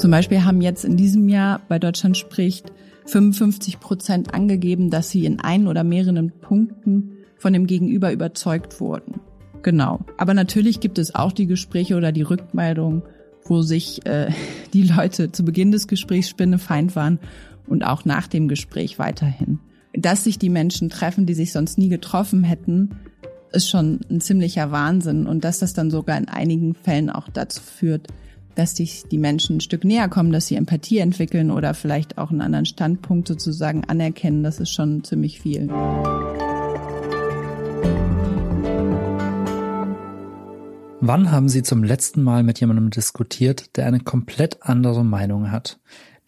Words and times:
Zum 0.00 0.12
Beispiel 0.12 0.46
haben 0.46 0.62
jetzt 0.62 0.86
in 0.86 0.96
diesem 0.96 1.28
Jahr 1.28 1.60
bei 1.68 1.78
Deutschland 1.78 2.16
spricht 2.16 2.72
55 3.04 3.80
Prozent 3.80 4.32
angegeben, 4.32 4.88
dass 4.88 5.10
sie 5.10 5.26
in 5.26 5.40
ein 5.40 5.66
oder 5.66 5.84
mehreren 5.84 6.30
Punkten 6.30 7.18
von 7.36 7.52
dem 7.52 7.66
Gegenüber 7.66 8.10
überzeugt 8.10 8.80
wurden. 8.80 9.20
Genau. 9.60 10.00
Aber 10.16 10.32
natürlich 10.32 10.80
gibt 10.80 10.98
es 10.98 11.14
auch 11.14 11.32
die 11.32 11.44
Gespräche 11.44 11.98
oder 11.98 12.12
die 12.12 12.22
Rückmeldung, 12.22 13.02
wo 13.44 13.60
sich 13.60 14.06
äh, 14.06 14.30
die 14.72 14.84
Leute 14.84 15.32
zu 15.32 15.44
Beginn 15.44 15.70
des 15.70 15.86
Gesprächs 15.86 16.30
spinnefeind 16.30 16.96
waren 16.96 17.18
und 17.66 17.84
auch 17.84 18.06
nach 18.06 18.26
dem 18.26 18.48
Gespräch 18.48 18.98
weiterhin. 18.98 19.58
Dass 19.92 20.24
sich 20.24 20.38
die 20.38 20.48
Menschen 20.48 20.88
treffen, 20.88 21.26
die 21.26 21.34
sich 21.34 21.52
sonst 21.52 21.76
nie 21.76 21.90
getroffen 21.90 22.42
hätten, 22.42 22.96
ist 23.52 23.68
schon 23.68 24.00
ein 24.08 24.22
ziemlicher 24.22 24.70
Wahnsinn 24.70 25.26
und 25.26 25.44
dass 25.44 25.58
das 25.58 25.74
dann 25.74 25.90
sogar 25.90 26.16
in 26.16 26.28
einigen 26.28 26.74
Fällen 26.74 27.10
auch 27.10 27.28
dazu 27.28 27.60
führt, 27.60 28.08
dass 28.54 28.76
sich 28.76 29.04
die 29.10 29.18
Menschen 29.18 29.56
ein 29.56 29.60
Stück 29.60 29.84
näher 29.84 30.08
kommen, 30.08 30.32
dass 30.32 30.46
sie 30.46 30.56
Empathie 30.56 30.98
entwickeln 30.98 31.50
oder 31.50 31.74
vielleicht 31.74 32.18
auch 32.18 32.30
einen 32.30 32.40
anderen 32.40 32.66
Standpunkt 32.66 33.28
sozusagen 33.28 33.84
anerkennen, 33.84 34.42
das 34.42 34.60
ist 34.60 34.70
schon 34.70 35.04
ziemlich 35.04 35.40
viel. 35.40 35.68
Wann 41.02 41.30
haben 41.32 41.48
Sie 41.48 41.62
zum 41.62 41.82
letzten 41.82 42.22
Mal 42.22 42.42
mit 42.42 42.60
jemandem 42.60 42.90
diskutiert, 42.90 43.76
der 43.76 43.86
eine 43.86 44.00
komplett 44.00 44.62
andere 44.62 45.02
Meinung 45.02 45.50
hat? 45.50 45.80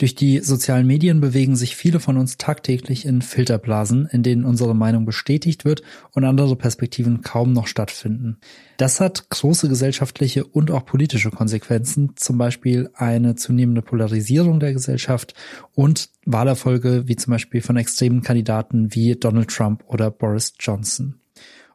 Durch 0.02 0.16
die 0.16 0.41
sozialen 0.41 0.88
Medien 0.88 1.20
bewegen 1.20 1.55
sich 1.55 1.77
viele 1.77 2.01
von 2.01 2.19
uns 2.19 2.37
tagtäglich 2.37 3.06
in 3.06 3.23
Filterblasen, 3.23 4.09
in 4.11 4.25
denen 4.25 4.45
unsere 4.45 4.75
Meinung 4.75 5.05
bestätigt 5.05 5.65
wird 5.65 5.83
und 6.11 6.25
andere 6.25 6.56
Perspektiven 6.56 7.20
kaum 7.20 7.52
noch 7.52 7.69
stattfinden. 7.69 8.38
Das 8.78 8.98
hat 8.98 9.30
große 9.30 9.69
gesellschaftliche 9.69 10.45
und 10.45 10.73
auch 10.73 10.84
politische 10.84 11.30
Konsequenzen, 11.30 12.15
zum 12.16 12.37
Beispiel 12.37 12.91
eine 12.95 13.36
zunehmende 13.36 13.83
Polarisierung 13.83 14.59
der 14.59 14.72
Gesellschaft 14.72 15.34
und 15.72 16.09
Wahlerfolge 16.27 17.06
wie 17.06 17.14
zum 17.14 17.31
Beispiel 17.31 17.62
von 17.62 17.77
extremen 17.77 18.22
Kandidaten 18.22 18.92
wie 18.97 19.14
Donald 19.14 19.50
Trump 19.50 19.84
oder 19.87 20.11
Boris 20.11 20.55
Johnson. 20.59 21.22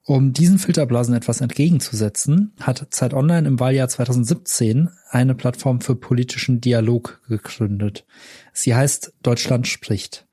Um 0.10 0.32
diesen 0.32 0.58
Filterblasen 0.58 1.14
etwas 1.14 1.42
entgegenzusetzen, 1.42 2.54
hat 2.62 2.88
Zeit 2.92 3.14
Online 3.14 3.46
im 3.46 3.60
Wahljahr 3.60 3.90
2017 3.90 4.88
eine 5.10 5.36
Plattform 5.36 5.82
für 5.82 5.98
politischen 5.98 6.62
Dialog 6.62 7.22
gegründet. 7.28 8.06
Sie 8.54 8.74
heißt 8.74 9.12
Deutschland 9.22 9.68
spricht. 9.68 10.26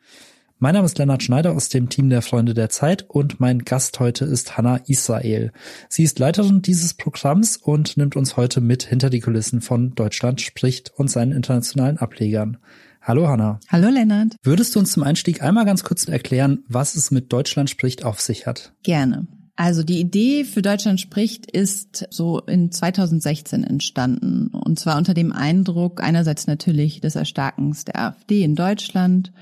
Mein 0.61 0.75
Name 0.75 0.86
ist 0.86 0.97
Lennart 0.98 1.25
Schneider 1.25 1.56
aus 1.56 1.70
dem 1.70 1.89
Team 1.89 2.08
der 2.08 2.22
Freunde 2.22 2.55
der 2.55 2.69
Zeit 2.69 3.05
und 3.08 3.41
mein 3.41 3.64
Gast 3.64 3.98
heute 3.98 4.25
ist 4.27 4.56
Hanna 4.56 4.77
Israel. 4.86 5.50
Sie 5.89 6.05
ist 6.05 6.20
Leiterin 6.20 6.62
dieses 6.62 6.95
Programms 6.95 7.56
und 7.56 7.97
nimmt 7.97 8.14
uns 8.14 8.36
heute 8.36 8.61
mit 8.61 8.84
hinter 8.84 9.11
die 9.11 9.19
Kulissen 9.19 9.61
von 9.61 9.97
Deutschland 9.97 10.41
spricht 10.41 10.92
und 10.95 11.11
seinen 11.11 11.33
internationalen 11.33 11.98
Ablegern. 11.98 12.58
Hallo 13.02 13.27
Hanna. 13.27 13.58
Hallo 13.69 13.89
Lennart. 13.89 14.36
Würdest 14.45 14.77
du 14.77 14.78
uns 14.78 14.92
zum 14.92 15.02
Einstieg 15.02 15.42
einmal 15.42 15.64
ganz 15.64 15.83
kurz 15.83 16.06
erklären, 16.06 16.62
was 16.69 16.95
es 16.95 17.11
mit 17.11 17.33
Deutschland 17.33 17.69
spricht 17.69 18.05
auf 18.05 18.20
sich 18.20 18.47
hat? 18.47 18.72
Gerne. 18.84 19.27
Also 19.56 19.84
die 19.84 20.00
Idee 20.00 20.44
für 20.44 20.62
Deutschland 20.62 21.00
spricht 21.00 21.48
ist 21.50 22.08
so 22.10 22.41
in 22.41 22.72
2016 22.72 23.62
entstanden. 23.62 24.48
Und 24.48 24.80
zwar 24.80 24.96
unter 24.96 25.14
dem 25.14 25.33
Eindruck 25.33 26.02
einerseits 26.02 26.46
natürlich 26.46 27.00
des 27.00 27.14
Erstarkens 27.14 27.84
der 27.84 28.00
AfD 28.00 28.42
in 28.42 28.56
Deutschland, 28.56 29.33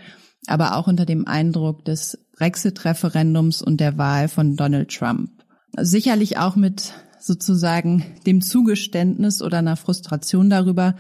aber 0.47 0.77
auch 0.77 0.87
unter 0.87 1.07
dem 1.07 1.27
Eindruck 1.27 1.85
des 1.87 2.19
Brexit-Referendums 2.37 3.63
und 3.63 3.81
der 3.81 3.97
Wahl 3.97 4.29
von 4.29 4.57
Donald 4.57 4.91
Trump. 4.91 5.31
Sicherlich 5.79 6.37
auch 6.37 6.57
mit 6.57 6.93
sozusagen 7.19 8.05
dem 8.27 8.43
Zugeständnis 8.43 9.41
oder 9.41 9.59
einer 9.59 9.77
Frustration 9.77 10.51
darüber, 10.51 10.97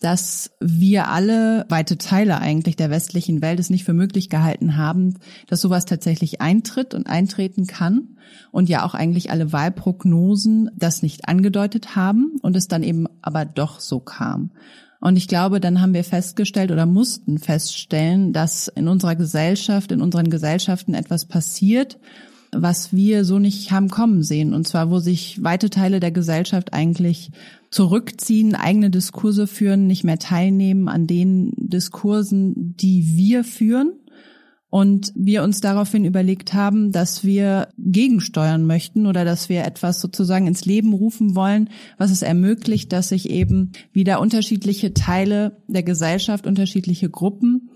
dass 0.00 0.52
wir 0.60 1.08
alle, 1.08 1.66
weite 1.68 1.98
Teile 1.98 2.38
eigentlich 2.40 2.76
der 2.76 2.90
westlichen 2.90 3.42
Welt, 3.42 3.58
es 3.58 3.70
nicht 3.70 3.84
für 3.84 3.94
möglich 3.94 4.28
gehalten 4.28 4.76
haben, 4.76 5.14
dass 5.48 5.60
sowas 5.60 5.86
tatsächlich 5.86 6.40
eintritt 6.40 6.94
und 6.94 7.08
eintreten 7.08 7.66
kann 7.66 8.16
und 8.52 8.68
ja 8.68 8.84
auch 8.84 8.94
eigentlich 8.94 9.30
alle 9.30 9.52
Wahlprognosen 9.52 10.70
das 10.76 11.02
nicht 11.02 11.28
angedeutet 11.28 11.96
haben 11.96 12.36
und 12.42 12.56
es 12.56 12.68
dann 12.68 12.82
eben 12.82 13.06
aber 13.22 13.44
doch 13.44 13.80
so 13.80 13.98
kam. 13.98 14.52
Und 15.00 15.16
ich 15.16 15.28
glaube, 15.28 15.60
dann 15.60 15.80
haben 15.80 15.94
wir 15.94 16.04
festgestellt 16.04 16.72
oder 16.72 16.86
mussten 16.86 17.38
feststellen, 17.38 18.32
dass 18.32 18.68
in 18.68 18.88
unserer 18.88 19.14
Gesellschaft, 19.14 19.92
in 19.92 20.00
unseren 20.00 20.28
Gesellschaften 20.28 20.94
etwas 20.94 21.24
passiert, 21.24 21.98
was 22.50 22.92
wir 22.92 23.24
so 23.24 23.38
nicht 23.38 23.70
haben 23.70 23.90
kommen 23.90 24.22
sehen. 24.22 24.54
Und 24.54 24.66
zwar, 24.66 24.90
wo 24.90 24.98
sich 24.98 25.42
weite 25.42 25.70
Teile 25.70 26.00
der 26.00 26.10
Gesellschaft 26.10 26.72
eigentlich 26.72 27.30
zurückziehen, 27.70 28.54
eigene 28.54 28.90
Diskurse 28.90 29.46
führen, 29.46 29.86
nicht 29.86 30.04
mehr 30.04 30.18
teilnehmen 30.18 30.88
an 30.88 31.06
den 31.06 31.52
Diskursen, 31.56 32.74
die 32.76 33.16
wir 33.16 33.44
führen. 33.44 33.92
Und 34.70 35.12
wir 35.14 35.42
uns 35.44 35.62
daraufhin 35.62 36.04
überlegt 36.04 36.52
haben, 36.52 36.92
dass 36.92 37.24
wir 37.24 37.68
gegensteuern 37.78 38.66
möchten 38.66 39.06
oder 39.06 39.24
dass 39.24 39.48
wir 39.48 39.64
etwas 39.64 39.98
sozusagen 39.98 40.46
ins 40.46 40.66
Leben 40.66 40.92
rufen 40.92 41.34
wollen, 41.34 41.70
was 41.96 42.10
es 42.10 42.20
ermöglicht, 42.20 42.92
dass 42.92 43.08
sich 43.08 43.30
eben 43.30 43.72
wieder 43.92 44.20
unterschiedliche 44.20 44.92
Teile 44.92 45.62
der 45.68 45.82
Gesellschaft, 45.82 46.46
unterschiedliche 46.46 47.08
Gruppen 47.08 47.70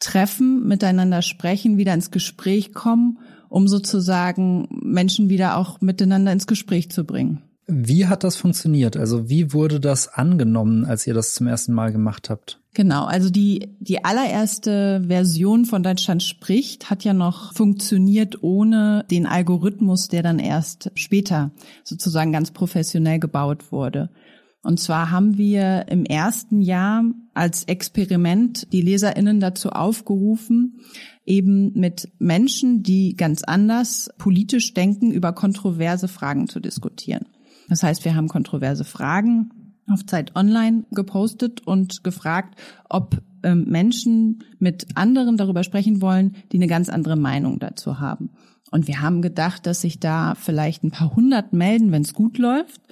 treffen, 0.00 0.66
miteinander 0.66 1.22
sprechen, 1.22 1.78
wieder 1.78 1.94
ins 1.94 2.10
Gespräch 2.10 2.72
kommen, 2.72 3.18
um 3.48 3.68
sozusagen 3.68 4.66
Menschen 4.82 5.28
wieder 5.28 5.56
auch 5.56 5.80
miteinander 5.80 6.32
ins 6.32 6.48
Gespräch 6.48 6.90
zu 6.90 7.04
bringen. 7.04 7.42
Wie 7.74 8.06
hat 8.06 8.22
das 8.22 8.36
funktioniert? 8.36 8.96
Also 8.96 9.30
wie 9.30 9.52
wurde 9.52 9.80
das 9.80 10.08
angenommen, 10.08 10.84
als 10.84 11.06
ihr 11.06 11.14
das 11.14 11.34
zum 11.34 11.46
ersten 11.46 11.72
Mal 11.72 11.90
gemacht 11.90 12.28
habt? 12.28 12.60
Genau, 12.74 13.04
also 13.04 13.30
die, 13.30 13.70
die 13.80 14.04
allererste 14.04 15.04
Version 15.06 15.64
von 15.64 15.82
Deutschland 15.82 16.22
spricht 16.22 16.90
hat 16.90 17.04
ja 17.04 17.12
noch 17.12 17.54
funktioniert 17.54 18.42
ohne 18.42 19.04
den 19.10 19.26
Algorithmus, 19.26 20.08
der 20.08 20.22
dann 20.22 20.38
erst 20.38 20.90
später 20.94 21.50
sozusagen 21.84 22.32
ganz 22.32 22.50
professionell 22.50 23.18
gebaut 23.18 23.72
wurde. 23.72 24.10
Und 24.62 24.78
zwar 24.78 25.10
haben 25.10 25.38
wir 25.38 25.86
im 25.88 26.04
ersten 26.04 26.60
Jahr 26.60 27.04
als 27.34 27.64
Experiment 27.64 28.72
die 28.72 28.82
Leserinnen 28.82 29.40
dazu 29.40 29.70
aufgerufen, 29.70 30.80
eben 31.26 31.72
mit 31.74 32.10
Menschen, 32.18 32.82
die 32.82 33.16
ganz 33.16 33.42
anders 33.42 34.10
politisch 34.18 34.72
denken, 34.72 35.10
über 35.10 35.32
kontroverse 35.32 36.06
Fragen 36.06 36.48
zu 36.48 36.60
diskutieren. 36.60 37.26
Das 37.72 37.82
heißt, 37.82 38.04
wir 38.04 38.14
haben 38.14 38.28
kontroverse 38.28 38.84
Fragen 38.84 39.50
auf 39.90 40.04
Zeit 40.04 40.36
Online 40.36 40.84
gepostet 40.90 41.66
und 41.66 42.04
gefragt, 42.04 42.60
ob 42.90 43.22
ähm, 43.42 43.64
Menschen 43.66 44.44
mit 44.58 44.88
anderen 44.94 45.38
darüber 45.38 45.64
sprechen 45.64 46.02
wollen, 46.02 46.36
die 46.52 46.58
eine 46.58 46.66
ganz 46.66 46.90
andere 46.90 47.16
Meinung 47.16 47.60
dazu 47.60 47.98
haben. 47.98 48.28
Und 48.70 48.88
wir 48.88 49.00
haben 49.00 49.22
gedacht, 49.22 49.64
dass 49.64 49.80
sich 49.80 49.98
da 50.00 50.34
vielleicht 50.34 50.84
ein 50.84 50.90
paar 50.90 51.16
hundert 51.16 51.54
melden, 51.54 51.92
wenn 51.92 52.02
es 52.02 52.12
gut 52.12 52.36
läuft. 52.36 52.82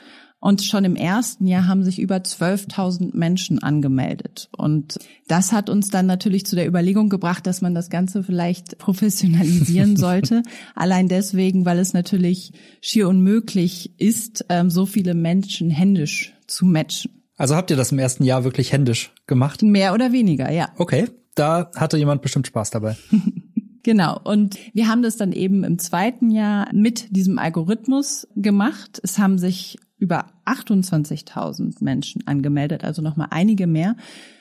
Und 0.41 0.63
schon 0.63 0.85
im 0.87 0.97
ersten 0.97 1.47
Jahr 1.47 1.67
haben 1.67 1.85
sich 1.85 2.01
über 2.01 2.17
12.000 2.17 3.15
Menschen 3.15 3.63
angemeldet. 3.63 4.49
Und 4.57 4.99
das 5.29 5.53
hat 5.53 5.69
uns 5.69 5.91
dann 5.91 6.07
natürlich 6.07 6.47
zu 6.47 6.57
der 6.57 6.67
Überlegung 6.67 7.11
gebracht, 7.11 7.47
dass 7.47 7.61
man 7.61 7.75
das 7.75 7.91
Ganze 7.91 8.23
vielleicht 8.23 8.79
professionalisieren 8.79 9.97
sollte. 9.99 10.43
Allein 10.75 11.09
deswegen, 11.09 11.67
weil 11.67 11.79
es 11.79 11.93
natürlich 11.93 12.53
schier 12.81 13.09
unmöglich 13.09 14.01
ist, 14.01 14.47
ähm, 14.49 14.71
so 14.71 14.87
viele 14.87 15.15
Menschen 15.15 15.69
händisch 15.69 16.35
zu 16.47 16.65
matchen. 16.65 17.23
Also 17.37 17.55
habt 17.55 17.71
ihr 17.71 17.77
das 17.77 17.93
im 17.93 17.99
ersten 17.99 18.25
Jahr 18.25 18.45
wirklich 18.45 18.73
händisch 18.73 19.13
gemacht? 19.27 19.63
Mehr 19.63 19.93
oder 19.93 20.13
weniger, 20.13 20.51
ja. 20.51 20.71
Okay, 20.77 21.09
da 21.35 21.71
hatte 21.77 21.99
jemand 21.99 22.23
bestimmt 22.23 22.47
Spaß 22.47 22.71
dabei. 22.71 22.97
Genau. 23.83 24.21
Und 24.23 24.59
wir 24.75 24.89
haben 24.89 25.01
das 25.01 25.17
dann 25.17 25.33
eben 25.33 25.65
im 25.65 25.79
zweiten 25.79 26.31
Jahr 26.31 26.69
mit 26.75 27.17
diesem 27.17 27.39
Algorithmus 27.39 28.29
gemacht. 28.37 29.01
Es 29.03 29.19
haben 29.19 29.39
sich 29.39 29.79
über 30.01 30.27
28.000 30.47 31.77
Menschen 31.85 32.27
angemeldet, 32.27 32.83
also 32.83 33.03
nochmal 33.03 33.29
einige 33.31 33.67
mehr. 33.67 33.97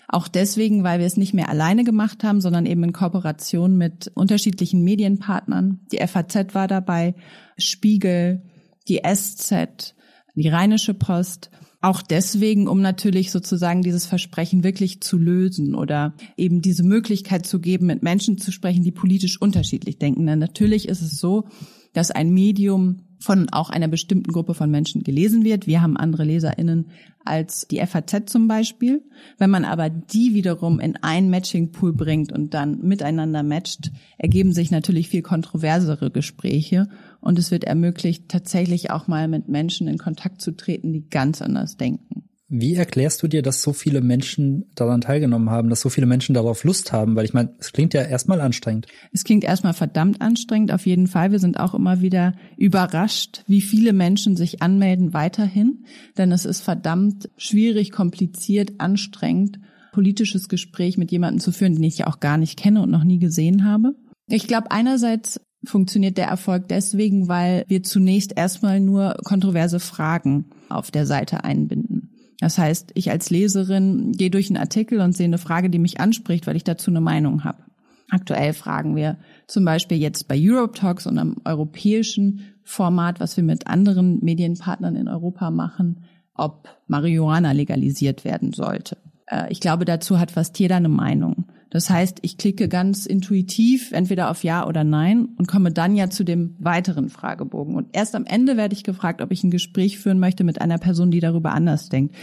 Auch 0.08 0.28
deswegen, 0.28 0.84
weil 0.84 1.00
wir 1.00 1.06
es 1.06 1.18
nicht 1.18 1.36
mehr 1.36 1.50
alleine 1.50 1.84
gemacht 1.84 2.24
haben, 2.24 2.42
sondern 2.42 2.66
eben 2.66 2.84
in 2.84 2.94
Kooperation 2.94 3.78
mit 3.78 4.12
unterschiedlichen 4.16 4.84
Medienpartnern. 4.84 5.82
Die 5.92 6.00
FAZ 6.00 6.56
war 6.56 6.68
dabei, 6.68 7.14
Spiegel, 7.58 8.42
die 8.88 9.02
SZ, 9.06 9.94
die 10.34 10.48
Rheinische 10.48 10.96
Post. 10.96 11.52
Auch 11.82 12.02
deswegen, 12.02 12.68
um 12.68 12.82
natürlich 12.82 13.32
sozusagen 13.32 13.84
dieses 13.84 14.06
Versprechen 14.06 14.64
wirklich 14.64 15.02
zu 15.02 15.18
lösen 15.18 15.76
oder 15.76 16.16
eben 16.38 16.62
diese 16.62 16.84
Möglichkeit 16.84 17.46
zu 17.46 17.60
geben, 17.60 17.86
mit 17.86 18.02
Menschen 18.02 18.38
zu 18.38 18.52
sprechen, 18.52 18.84
die 18.84 18.92
politisch 18.92 19.40
unterschiedlich 19.40 20.00
denken. 20.00 20.26
Denn 20.26 20.40
natürlich 20.40 20.88
ist 20.88 21.02
es 21.02 21.18
so, 21.18 21.48
dass 21.94 22.12
ein 22.12 22.32
Medium 22.32 23.09
von 23.20 23.50
auch 23.50 23.70
einer 23.70 23.88
bestimmten 23.88 24.32
Gruppe 24.32 24.54
von 24.54 24.72
Menschen 24.72 25.04
gelesen 25.04 25.44
wird. 25.44 25.68
Wir 25.68 25.82
haben 25.82 25.98
andere 25.98 26.24
LeserInnen 26.24 26.88
als 27.26 27.68
die 27.68 27.86
FAZ 27.86 28.32
zum 28.32 28.48
Beispiel. 28.48 29.04
Wenn 29.38 29.50
man 29.50 29.66
aber 29.66 29.90
die 29.90 30.34
wiederum 30.34 30.80
in 30.80 30.96
ein 30.98 31.30
Matching-Pool 31.30 31.94
bringt 31.94 32.32
und 32.32 32.54
dann 32.54 32.80
miteinander 32.80 33.44
matcht, 33.44 33.92
ergeben 34.18 34.54
sich 34.54 34.72
natürlich 34.72 35.10
viel 35.10 35.22
kontroversere 35.22 36.12
Gespräche 36.12 36.88
und 37.20 37.38
es 37.38 37.52
wird 37.52 37.66
ermöglicht, 37.66 38.30
tatsächlich 38.30 38.92
auch 38.92 39.08
mal 39.08 39.28
mit 39.28 39.50
Menschen 39.50 39.88
in 39.88 39.98
Kontakt 39.98 40.42
zu 40.42 40.56
treten, 40.56 40.94
die 40.94 41.10
ganz 41.10 41.42
anders 41.42 41.76
denken. 41.76 42.29
Wie 42.52 42.74
erklärst 42.74 43.22
du 43.22 43.28
dir, 43.28 43.44
dass 43.44 43.62
so 43.62 43.74
viele 43.74 44.02
Menschen 44.02 44.72
daran 44.74 45.02
teilgenommen 45.02 45.52
haben, 45.52 45.70
dass 45.70 45.82
so 45.82 45.90
viele 45.90 46.08
Menschen 46.08 46.34
darauf 46.34 46.64
Lust 46.64 46.92
haben? 46.92 47.16
Weil 47.16 47.26
ich 47.26 47.34
meine, 47.36 47.54
es 47.60 47.72
klingt 47.74 47.94
ja 47.94 48.02
erstmal 48.02 48.42
anstrengend. 48.42 48.88
Es 49.14 49.24
klingt 49.24 49.44
erstmal 49.44 49.76
verdammt 49.76 50.20
anstrengend, 50.20 50.72
auf 50.72 50.88
jeden 50.88 51.06
Fall. 51.06 51.32
Wir 51.32 51.38
sind 51.38 51.60
auch 51.60 51.76
immer 51.76 52.02
wieder 52.02 52.34
überrascht, 52.58 53.44
wie 53.46 53.62
viele 53.62 53.94
Menschen 53.94 54.36
sich 54.36 54.64
anmelden 54.64 55.14
weiterhin. 55.14 55.86
Denn 56.18 56.32
es 56.32 56.46
ist 56.46 56.62
verdammt 56.62 57.30
schwierig, 57.38 57.92
kompliziert, 57.92 58.74
anstrengend, 58.80 59.60
politisches 59.92 60.50
Gespräch 60.50 60.98
mit 60.98 61.12
jemandem 61.12 61.40
zu 61.40 61.52
führen, 61.52 61.76
den 61.76 61.84
ich 61.84 62.00
ja 62.00 62.08
auch 62.08 62.20
gar 62.20 62.38
nicht 62.38 62.58
kenne 62.58 62.82
und 62.82 62.90
noch 62.90 63.04
nie 63.04 63.20
gesehen 63.20 63.64
habe. 63.64 63.94
Ich 64.28 64.48
glaube, 64.48 64.72
einerseits 64.72 65.40
funktioniert 65.66 66.18
der 66.18 66.28
Erfolg 66.28 66.68
deswegen, 66.68 67.28
weil 67.28 67.64
wir 67.68 67.84
zunächst 67.84 68.36
erstmal 68.36 68.80
nur 68.80 69.18
kontroverse 69.24 69.80
Fragen 69.80 70.46
auf 70.70 70.90
der 70.90 71.06
Seite 71.06 71.44
einbinden. 71.44 71.99
Das 72.40 72.58
heißt, 72.58 72.92
ich 72.96 73.12
als 73.12 73.30
Leserin 73.30 74.14
gehe 74.14 74.30
durch 74.30 74.50
einen 74.50 74.58
Artikel 74.58 75.02
und 75.02 75.16
sehe 75.16 75.26
eine 75.26 75.38
Frage, 75.38 75.70
die 75.70 75.80
mich 75.80 76.00
anspricht, 76.00 76.48
weil 76.48 76.56
ich 76.56 76.64
dazu 76.64 76.90
eine 76.90 77.02
Meinung 77.02 77.44
habe. 77.44 77.64
Aktuell 78.10 78.54
fragen 78.54 78.96
wir 78.96 79.18
zum 79.48 79.66
Beispiel 79.66 79.98
jetzt 79.98 80.28
bei 80.28 80.36
Europe 80.38 80.74
Talks 80.74 81.06
und 81.06 81.20
am 81.20 81.36
europäischen 81.46 82.54
Format, 82.64 83.20
was 83.20 83.38
wir 83.38 83.44
mit 83.44 83.68
anderen 83.68 84.24
Medienpartnern 84.24 84.96
in 84.96 85.08
Europa 85.08 85.52
machen, 85.52 86.06
ob 86.34 86.70
Marihuana 86.88 87.52
legalisiert 87.52 88.24
werden 88.24 88.54
sollte. 88.54 88.98
Äh, 89.28 89.52
ich 89.52 89.60
glaube, 89.60 89.86
dazu 89.86 90.20
hat 90.20 90.32
fast 90.32 90.58
jeder 90.60 90.78
eine 90.78 90.90
Meinung. 90.90 91.46
Das 91.70 91.90
heißt, 91.90 92.20
ich 92.24 92.38
klicke 92.38 92.68
ganz 92.68 93.06
intuitiv 93.06 93.92
entweder 93.92 94.32
auf 94.32 94.44
Ja 94.44 94.66
oder 94.68 94.84
Nein 94.84 95.30
und 95.38 95.48
komme 95.48 95.72
dann 95.72 95.96
ja 95.96 96.10
zu 96.10 96.24
dem 96.24 96.56
weiteren 96.60 97.10
Fragebogen. 97.10 97.76
Und 97.76 97.90
erst 97.94 98.16
am 98.16 98.26
Ende 98.26 98.58
werde 98.58 98.74
ich 98.74 98.84
gefragt, 98.84 99.22
ob 99.22 99.32
ich 99.32 99.44
ein 99.44 99.52
Gespräch 99.52 100.00
führen 100.00 100.20
möchte 100.20 100.44
mit 100.44 100.62
einer 100.62 100.80
Person, 100.80 101.12
die 101.12 101.20
darüber 101.20 101.52
anders 101.52 101.90
denkt. 101.90 102.16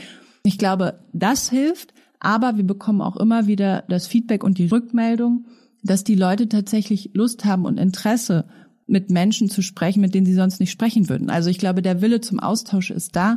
Ich 0.43 0.58
glaube, 0.58 0.98
das 1.12 1.48
hilft, 1.48 1.94
aber 2.19 2.56
wir 2.56 2.64
bekommen 2.64 3.00
auch 3.00 3.16
immer 3.16 3.46
wieder 3.46 3.84
das 3.88 4.06
Feedback 4.06 4.43
und 4.43 4.58
die 4.58 4.66
Rückmeldung, 4.66 5.46
dass 5.82 6.02
die 6.02 6.16
Leute 6.16 6.48
tatsächlich 6.48 7.10
Lust 7.14 7.44
haben 7.44 7.64
und 7.64 7.78
Interesse, 7.78 8.46
mit 8.87 9.10
Menschen 9.10 9.50
zu 9.50 9.62
sprechen, 9.62 10.00
mit 10.00 10.14
denen 10.14 10.26
sie 10.26 10.34
sonst 10.34 10.60
nicht 10.60 10.70
sprechen 10.70 11.08
würden. 11.08 11.28
Also 11.28 11.50
ich 11.50 11.58
glaube, 11.58 11.82
der 11.82 12.00
Wille 12.00 12.20
zum 12.20 12.38
Austausch 12.38 12.90
ist 12.90 13.16
da 13.16 13.37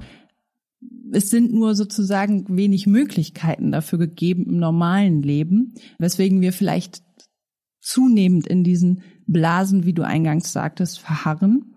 es 1.12 1.30
sind 1.30 1.54
nur 1.54 1.76
sozusagen 1.76 2.46
wenig 2.56 2.88
Möglichkeiten 2.88 3.72
dafür 3.72 4.00
gegeben 4.00 4.46
im 4.48 4.58
normalen 4.58 5.22
Leben, 5.22 5.74
weswegen 5.98 6.42
wir 6.42 6.54
vielleicht 6.54 7.02
zunehmend 7.82 8.48
in 8.48 8.64
diesen 8.64 9.02
Blasen, 9.26 9.86
wie 9.86 9.94
du 9.94 10.04
eingangs 10.04 10.52
sagtest, 10.52 11.00
verharren. 11.00 11.74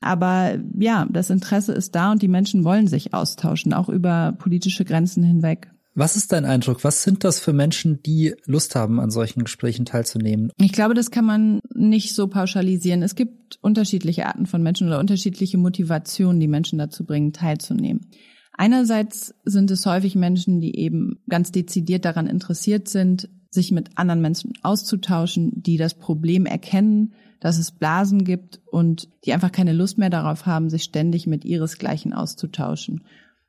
Aber 0.00 0.58
ja, 0.78 1.06
das 1.10 1.30
Interesse 1.30 1.72
ist 1.72 1.94
da 1.94 2.12
und 2.12 2.22
die 2.22 2.28
Menschen 2.28 2.64
wollen 2.64 2.86
sich 2.86 3.14
austauschen, 3.14 3.72
auch 3.72 3.88
über 3.88 4.36
politische 4.38 4.84
Grenzen 4.84 5.22
hinweg. 5.22 5.70
Was 5.98 6.14
ist 6.14 6.32
dein 6.32 6.44
Eindruck? 6.44 6.84
Was 6.84 7.02
sind 7.02 7.24
das 7.24 7.40
für 7.40 7.54
Menschen, 7.54 8.02
die 8.02 8.34
Lust 8.44 8.76
haben, 8.76 9.00
an 9.00 9.10
solchen 9.10 9.44
Gesprächen 9.44 9.86
teilzunehmen? 9.86 10.52
Ich 10.58 10.72
glaube, 10.72 10.92
das 10.92 11.10
kann 11.10 11.24
man 11.24 11.60
nicht 11.74 12.14
so 12.14 12.28
pauschalisieren. 12.28 13.02
Es 13.02 13.14
gibt 13.14 13.58
unterschiedliche 13.62 14.26
Arten 14.26 14.44
von 14.44 14.62
Menschen 14.62 14.88
oder 14.88 14.98
unterschiedliche 14.98 15.56
Motivationen, 15.56 16.38
die 16.38 16.48
Menschen 16.48 16.78
dazu 16.78 17.06
bringen, 17.06 17.32
teilzunehmen. 17.32 18.10
Einerseits 18.56 19.34
sind 19.44 19.70
es 19.70 19.84
häufig 19.84 20.14
Menschen, 20.14 20.60
die 20.60 20.78
eben 20.78 21.18
ganz 21.28 21.52
dezidiert 21.52 22.04
daran 22.04 22.26
interessiert 22.26 22.88
sind, 22.88 23.28
sich 23.50 23.70
mit 23.70 23.90
anderen 23.96 24.20
Menschen 24.20 24.52
auszutauschen, 24.62 25.52
die 25.54 25.76
das 25.76 25.94
Problem 25.94 26.46
erkennen, 26.46 27.12
dass 27.40 27.58
es 27.58 27.70
Blasen 27.70 28.24
gibt 28.24 28.60
und 28.70 29.08
die 29.24 29.32
einfach 29.32 29.52
keine 29.52 29.72
Lust 29.72 29.98
mehr 29.98 30.10
darauf 30.10 30.46
haben, 30.46 30.70
sich 30.70 30.84
ständig 30.84 31.26
mit 31.26 31.44
ihresgleichen 31.44 32.12
auszutauschen. 32.12 33.04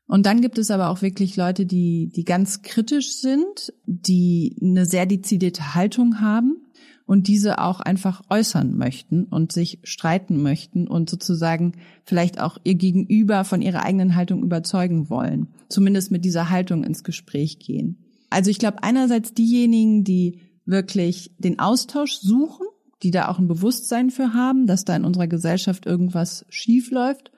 Und 0.07 0.25
dann 0.25 0.42
gibt 0.42 0.57
es 0.57 0.71
aber 0.71 0.89
auch 0.89 1.01
wirklich 1.01 1.36
Leute, 1.36 1.65
die, 1.65 2.10
die 2.15 2.24
ganz 2.24 2.62
kritisch 2.62 3.15
sind, 3.15 3.74
die 3.86 4.56
eine 4.62 4.86
sehr 4.86 5.06
dezidierte 5.06 5.74
Haltung 5.75 6.21
haben 6.21 6.67
und 7.07 7.27
diese 7.27 7.59
auch 7.59 7.80
einfach 7.80 8.21
äußern 8.30 8.77
möchten 8.77 9.24
und 9.24 9.54
sich 9.54 9.80
streiten 9.83 10.44
möchten 10.44 10.88
und 10.88 11.09
sozusagen 11.09 11.71
vielleicht 12.04 12.39
auch 12.39 12.57
ihr 12.65 12.75
Gegenüber 12.75 13.45
von 13.45 13.62
ihrer 13.62 13.83
eigenen 13.83 14.15
Haltung 14.15 14.44
überzeugen 14.44 15.09
wollen. 15.09 15.48
Zumindest 15.69 16.12
mit 16.12 16.25
dieser 16.25 16.50
Haltung 16.50 16.83
ins 16.83 17.04
Gespräch 17.04 17.59
gehen. 17.59 18.06
Also 18.30 18.51
ich 18.51 18.59
glaube 18.59 18.83
einerseits 18.83 19.33
diejenigen, 19.33 20.04
die 20.04 20.42
wirklich 20.65 21.33
den 21.39 21.59
Austausch 21.59 22.15
suchen, 22.15 22.68
die 23.04 23.12
da 23.12 23.30
auch 23.30 23.39
ein 23.39 23.48
Bewusstsein 23.48 24.10
für 24.10 24.33
haben, 24.33 24.68
dass 24.68 24.83
da 24.83 24.94
in 24.94 25.06
unserer 25.06 25.27
Gesellschaft 25.27 25.86
irgendwas 25.86 26.45
schief 26.50 26.92
läuft 26.92 27.31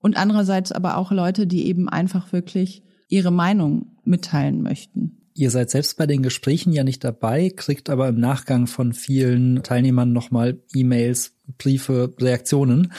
und 0.00 0.16
andererseits 0.16 0.70
aber 0.70 0.96
auch 0.96 1.10
Leute, 1.10 1.48
die 1.48 1.66
eben 1.66 1.88
einfach 1.88 2.32
wirklich 2.32 2.84
ihre 3.08 3.32
Meinung 3.32 3.96
mitteilen 4.04 4.62
möchten. 4.62 5.17
Ihr 5.38 5.52
seid 5.52 5.70
selbst 5.70 5.96
bei 5.96 6.06
den 6.08 6.24
Gesprächen 6.24 6.72
ja 6.72 6.82
nicht 6.82 7.04
dabei, 7.04 7.52
kriegt 7.54 7.90
aber 7.90 8.08
im 8.08 8.18
Nachgang 8.18 8.66
von 8.66 8.92
vielen 8.92 9.62
Teilnehmern 9.62 10.12
nochmal 10.12 10.60
E-Mails, 10.74 11.36
Briefe, 11.58 12.12
Reaktionen. 12.18 12.90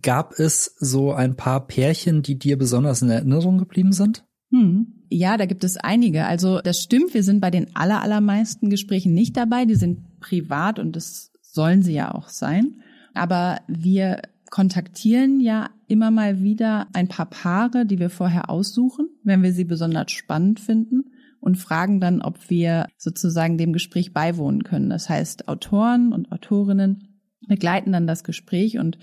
Gab 0.00 0.38
es 0.38 0.74
so 0.78 1.12
ein 1.12 1.36
paar 1.36 1.66
Pärchen, 1.66 2.22
die 2.22 2.38
dir 2.38 2.56
besonders 2.56 3.02
in 3.02 3.10
Erinnerung 3.10 3.58
geblieben 3.58 3.92
sind? 3.92 4.24
Hm. 4.50 5.02
Ja, 5.10 5.36
da 5.36 5.44
gibt 5.44 5.64
es 5.64 5.76
einige. 5.76 6.24
Also 6.24 6.62
das 6.62 6.80
stimmt, 6.80 7.12
wir 7.12 7.22
sind 7.22 7.42
bei 7.42 7.50
den 7.50 7.76
aller, 7.76 8.00
allermeisten 8.00 8.70
Gesprächen 8.70 9.12
nicht 9.12 9.36
dabei. 9.36 9.66
Die 9.66 9.74
sind 9.74 10.18
privat 10.20 10.78
und 10.78 10.96
das 10.96 11.30
sollen 11.42 11.82
sie 11.82 11.92
ja 11.92 12.14
auch 12.14 12.30
sein. 12.30 12.80
Aber 13.12 13.60
wir 13.68 14.22
kontaktieren 14.48 15.40
ja 15.40 15.68
immer 15.88 16.10
mal 16.10 16.40
wieder 16.40 16.86
ein 16.94 17.08
paar 17.08 17.26
Paare, 17.26 17.84
die 17.84 17.98
wir 17.98 18.08
vorher 18.08 18.48
aussuchen, 18.48 19.10
wenn 19.24 19.42
wir 19.42 19.52
sie 19.52 19.64
besonders 19.64 20.10
spannend 20.10 20.58
finden 20.58 21.11
und 21.42 21.56
fragen 21.56 22.00
dann, 22.00 22.22
ob 22.22 22.50
wir 22.50 22.86
sozusagen 22.96 23.58
dem 23.58 23.72
Gespräch 23.72 24.12
beiwohnen 24.12 24.62
können. 24.62 24.88
Das 24.88 25.08
heißt, 25.08 25.48
Autoren 25.48 26.12
und 26.12 26.30
Autorinnen 26.30 27.18
begleiten 27.48 27.90
dann 27.90 28.06
das 28.06 28.22
Gespräch 28.22 28.78
und 28.78 28.96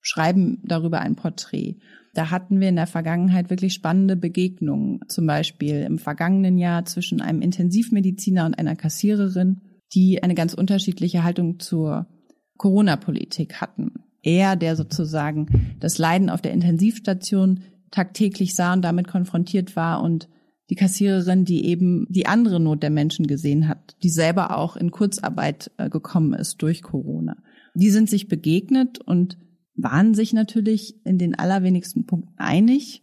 schreiben 0.00 0.60
darüber 0.64 1.00
ein 1.00 1.14
Porträt. 1.14 1.76
Da 2.12 2.32
hatten 2.32 2.60
wir 2.60 2.68
in 2.68 2.76
der 2.76 2.88
Vergangenheit 2.88 3.48
wirklich 3.48 3.74
spannende 3.74 4.16
Begegnungen. 4.16 5.00
Zum 5.06 5.26
Beispiel 5.26 5.82
im 5.82 5.98
vergangenen 5.98 6.58
Jahr 6.58 6.84
zwischen 6.84 7.20
einem 7.20 7.40
Intensivmediziner 7.40 8.44
und 8.44 8.58
einer 8.58 8.74
Kassiererin, 8.74 9.60
die 9.94 10.20
eine 10.20 10.34
ganz 10.34 10.52
unterschiedliche 10.52 11.22
Haltung 11.22 11.60
zur 11.60 12.08
Corona-Politik 12.56 13.60
hatten. 13.60 13.92
Er, 14.20 14.56
der 14.56 14.74
sozusagen 14.74 15.76
das 15.78 15.98
Leiden 15.98 16.28
auf 16.28 16.42
der 16.42 16.52
Intensivstation 16.52 17.60
tagtäglich 17.92 18.56
sah 18.56 18.72
und 18.72 18.82
damit 18.82 19.06
konfrontiert 19.06 19.76
war 19.76 20.02
und 20.02 20.28
die 20.70 20.76
Kassiererin, 20.76 21.44
die 21.44 21.66
eben 21.66 22.06
die 22.08 22.26
andere 22.26 22.58
Not 22.58 22.82
der 22.82 22.90
Menschen 22.90 23.26
gesehen 23.26 23.68
hat, 23.68 23.96
die 24.02 24.08
selber 24.08 24.56
auch 24.56 24.76
in 24.76 24.90
Kurzarbeit 24.90 25.70
äh, 25.76 25.90
gekommen 25.90 26.32
ist 26.32 26.62
durch 26.62 26.82
Corona. 26.82 27.36
Die 27.74 27.90
sind 27.90 28.08
sich 28.08 28.28
begegnet 28.28 28.98
und 29.00 29.36
waren 29.76 30.14
sich 30.14 30.32
natürlich 30.32 31.04
in 31.04 31.18
den 31.18 31.34
allerwenigsten 31.34 32.06
Punkten 32.06 32.34
einig, 32.36 33.02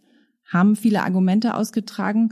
haben 0.50 0.74
viele 0.76 1.02
Argumente 1.02 1.54
ausgetragen, 1.54 2.30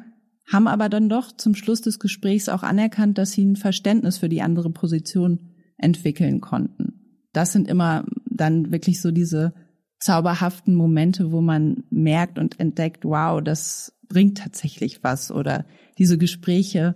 haben 0.51 0.67
aber 0.67 0.89
dann 0.89 1.09
doch 1.09 1.33
zum 1.37 1.55
Schluss 1.55 1.81
des 1.81 1.99
Gesprächs 2.01 2.49
auch 2.49 2.63
anerkannt, 2.63 3.19
dass 3.19 3.33
sie 3.33 3.45
ein 3.45 3.57
Verständnis 3.57 4.19
für 4.19 4.29
die 4.29 4.43
andere 4.43 4.71
Position 4.71 5.51
entwickeln 5.77 6.41
konnten. 6.41 7.27
Das 7.33 7.53
sind 7.53 7.69
immer 7.69 8.05
dann 8.27 8.73
wirklich 8.73 9.01
so 9.01 9.13
diese 9.13 9.55
zauberhaften 10.01 10.75
Momente, 10.75 11.31
wo 11.31 11.41
man 11.41 11.85
merkt 11.91 12.39
und 12.39 12.59
entdeckt, 12.59 13.05
wow, 13.05 13.41
das 13.43 13.93
bringt 14.11 14.37
tatsächlich 14.37 15.03
was 15.03 15.31
oder 15.31 15.65
diese 15.97 16.19
Gespräche 16.19 16.95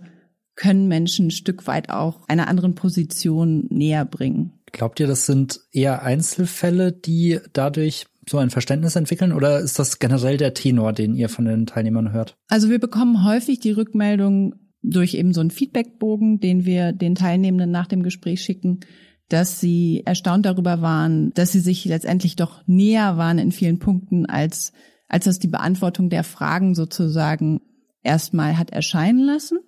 können 0.55 0.87
Menschen 0.87 1.27
ein 1.27 1.31
Stück 1.31 1.65
weit 1.65 1.89
auch 1.89 2.27
einer 2.27 2.47
anderen 2.47 2.75
Position 2.75 3.65
näher 3.69 4.05
bringen. 4.05 4.53
Glaubt 4.71 4.99
ihr, 4.99 5.07
das 5.07 5.25
sind 5.25 5.59
eher 5.71 6.03
Einzelfälle, 6.03 6.91
die 6.91 7.39
dadurch 7.53 8.05
so 8.29 8.37
ein 8.37 8.49
Verständnis 8.49 8.95
entwickeln 8.95 9.31
oder 9.31 9.59
ist 9.59 9.79
das 9.79 9.99
generell 9.99 10.37
der 10.37 10.53
Tenor, 10.53 10.93
den 10.93 11.15
ihr 11.15 11.29
von 11.29 11.45
den 11.45 11.65
Teilnehmern 11.65 12.11
hört? 12.11 12.35
Also 12.47 12.69
wir 12.69 12.79
bekommen 12.79 13.25
häufig 13.25 13.59
die 13.59 13.71
Rückmeldung 13.71 14.55
durch 14.81 15.13
eben 15.15 15.33
so 15.33 15.41
einen 15.41 15.51
Feedbackbogen, 15.51 16.39
den 16.39 16.65
wir 16.65 16.91
den 16.91 17.15
Teilnehmenden 17.15 17.71
nach 17.71 17.87
dem 17.87 18.03
Gespräch 18.03 18.41
schicken, 18.41 18.81
dass 19.29 19.59
sie 19.59 20.03
erstaunt 20.05 20.45
darüber 20.45 20.81
waren, 20.81 21.31
dass 21.33 21.51
sie 21.51 21.59
sich 21.59 21.85
letztendlich 21.85 22.35
doch 22.35 22.61
näher 22.67 23.17
waren 23.17 23.39
in 23.39 23.51
vielen 23.51 23.79
Punkten, 23.79 24.25
als 24.25 24.73
als 25.07 25.25
das 25.25 25.39
die 25.39 25.47
Beantwortung 25.47 26.09
der 26.09 26.23
Fragen 26.23 26.75
sozusagen 26.75 27.61
erstmal 28.03 28.57
hat 28.57 28.71
erscheinen 28.71 29.19
lassen. 29.19 29.59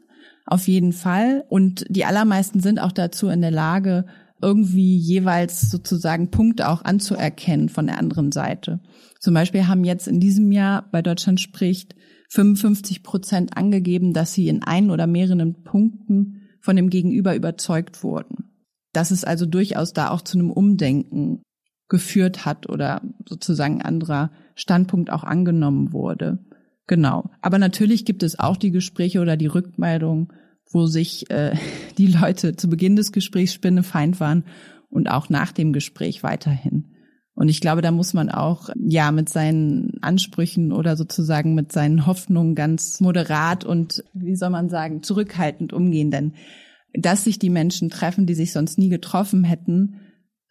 Auf 0.45 0.67
jeden 0.67 0.93
Fall. 0.93 1.43
Und 1.49 1.85
die 1.89 2.05
allermeisten 2.05 2.61
sind 2.61 2.79
auch 2.79 2.91
dazu 2.91 3.27
in 3.27 3.41
der 3.41 3.51
Lage, 3.51 4.05
irgendwie 4.41 4.97
jeweils 4.97 5.69
sozusagen 5.69 6.29
Punkte 6.29 6.69
auch 6.69 6.85
anzuerkennen 6.85 7.69
von 7.69 7.87
der 7.87 7.97
anderen 7.97 8.31
Seite. 8.31 8.79
Zum 9.19 9.33
Beispiel 9.33 9.67
haben 9.67 9.83
jetzt 9.83 10.07
in 10.07 10.19
diesem 10.19 10.51
Jahr 10.51 10.87
bei 10.91 11.01
Deutschland 11.01 11.41
spricht 11.41 11.95
55 12.29 13.03
Prozent 13.03 13.57
angegeben, 13.57 14.13
dass 14.13 14.33
sie 14.33 14.47
in 14.47 14.63
ein 14.63 14.91
oder 14.91 15.07
mehreren 15.07 15.63
Punkten 15.63 16.41
von 16.61 16.75
dem 16.75 16.89
Gegenüber 16.89 17.35
überzeugt 17.35 18.03
wurden. 18.03 18.49
Dass 18.93 19.11
es 19.11 19.23
also 19.23 19.45
durchaus 19.45 19.93
da 19.93 20.09
auch 20.09 20.21
zu 20.21 20.37
einem 20.37 20.51
Umdenken 20.51 21.41
geführt 21.87 22.45
hat 22.45 22.69
oder 22.69 23.01
sozusagen 23.27 23.81
anderer 23.81 24.31
Standpunkt 24.57 25.11
auch 25.11 25.23
angenommen 25.23 25.93
wurde. 25.93 26.39
Genau. 26.87 27.29
Aber 27.41 27.59
natürlich 27.59 28.03
gibt 28.05 28.23
es 28.23 28.39
auch 28.39 28.57
die 28.57 28.71
Gespräche 28.71 29.21
oder 29.21 29.37
die 29.37 29.47
Rückmeldungen, 29.47 30.29
wo 30.71 30.87
sich 30.87 31.29
äh, 31.29 31.55
die 31.97 32.07
Leute 32.07 32.55
zu 32.55 32.67
Beginn 32.67 32.95
des 32.95 33.11
Gesprächs 33.11 33.53
spinnefeind 33.53 34.19
waren 34.19 34.43
und 34.89 35.09
auch 35.09 35.29
nach 35.29 35.51
dem 35.51 35.73
Gespräch 35.73 36.23
weiterhin. 36.23 36.93
Und 37.35 37.49
ich 37.49 37.61
glaube, 37.61 37.83
da 37.83 37.91
muss 37.91 38.15
man 38.15 38.29
auch, 38.31 38.69
ja, 38.75 39.11
mit 39.11 39.29
seinen 39.29 39.99
Ansprüchen 40.01 40.71
oder 40.71 40.97
sozusagen 40.97 41.53
mit 41.53 41.71
seinen 41.71 42.07
Hoffnungen 42.07 42.55
ganz 42.55 42.99
moderat 42.99 43.63
und, 43.63 44.03
wie 44.13 44.35
soll 44.35 44.49
man 44.49 44.69
sagen, 44.69 45.03
zurückhaltend 45.03 45.71
umgehen. 45.71 46.09
Denn 46.09 46.33
dass 46.93 47.25
sich 47.25 47.37
die 47.37 47.51
Menschen 47.51 47.89
treffen, 47.89 48.25
die 48.25 48.33
sich 48.33 48.53
sonst 48.53 48.79
nie 48.79 48.89
getroffen 48.89 49.43
hätten, 49.43 49.99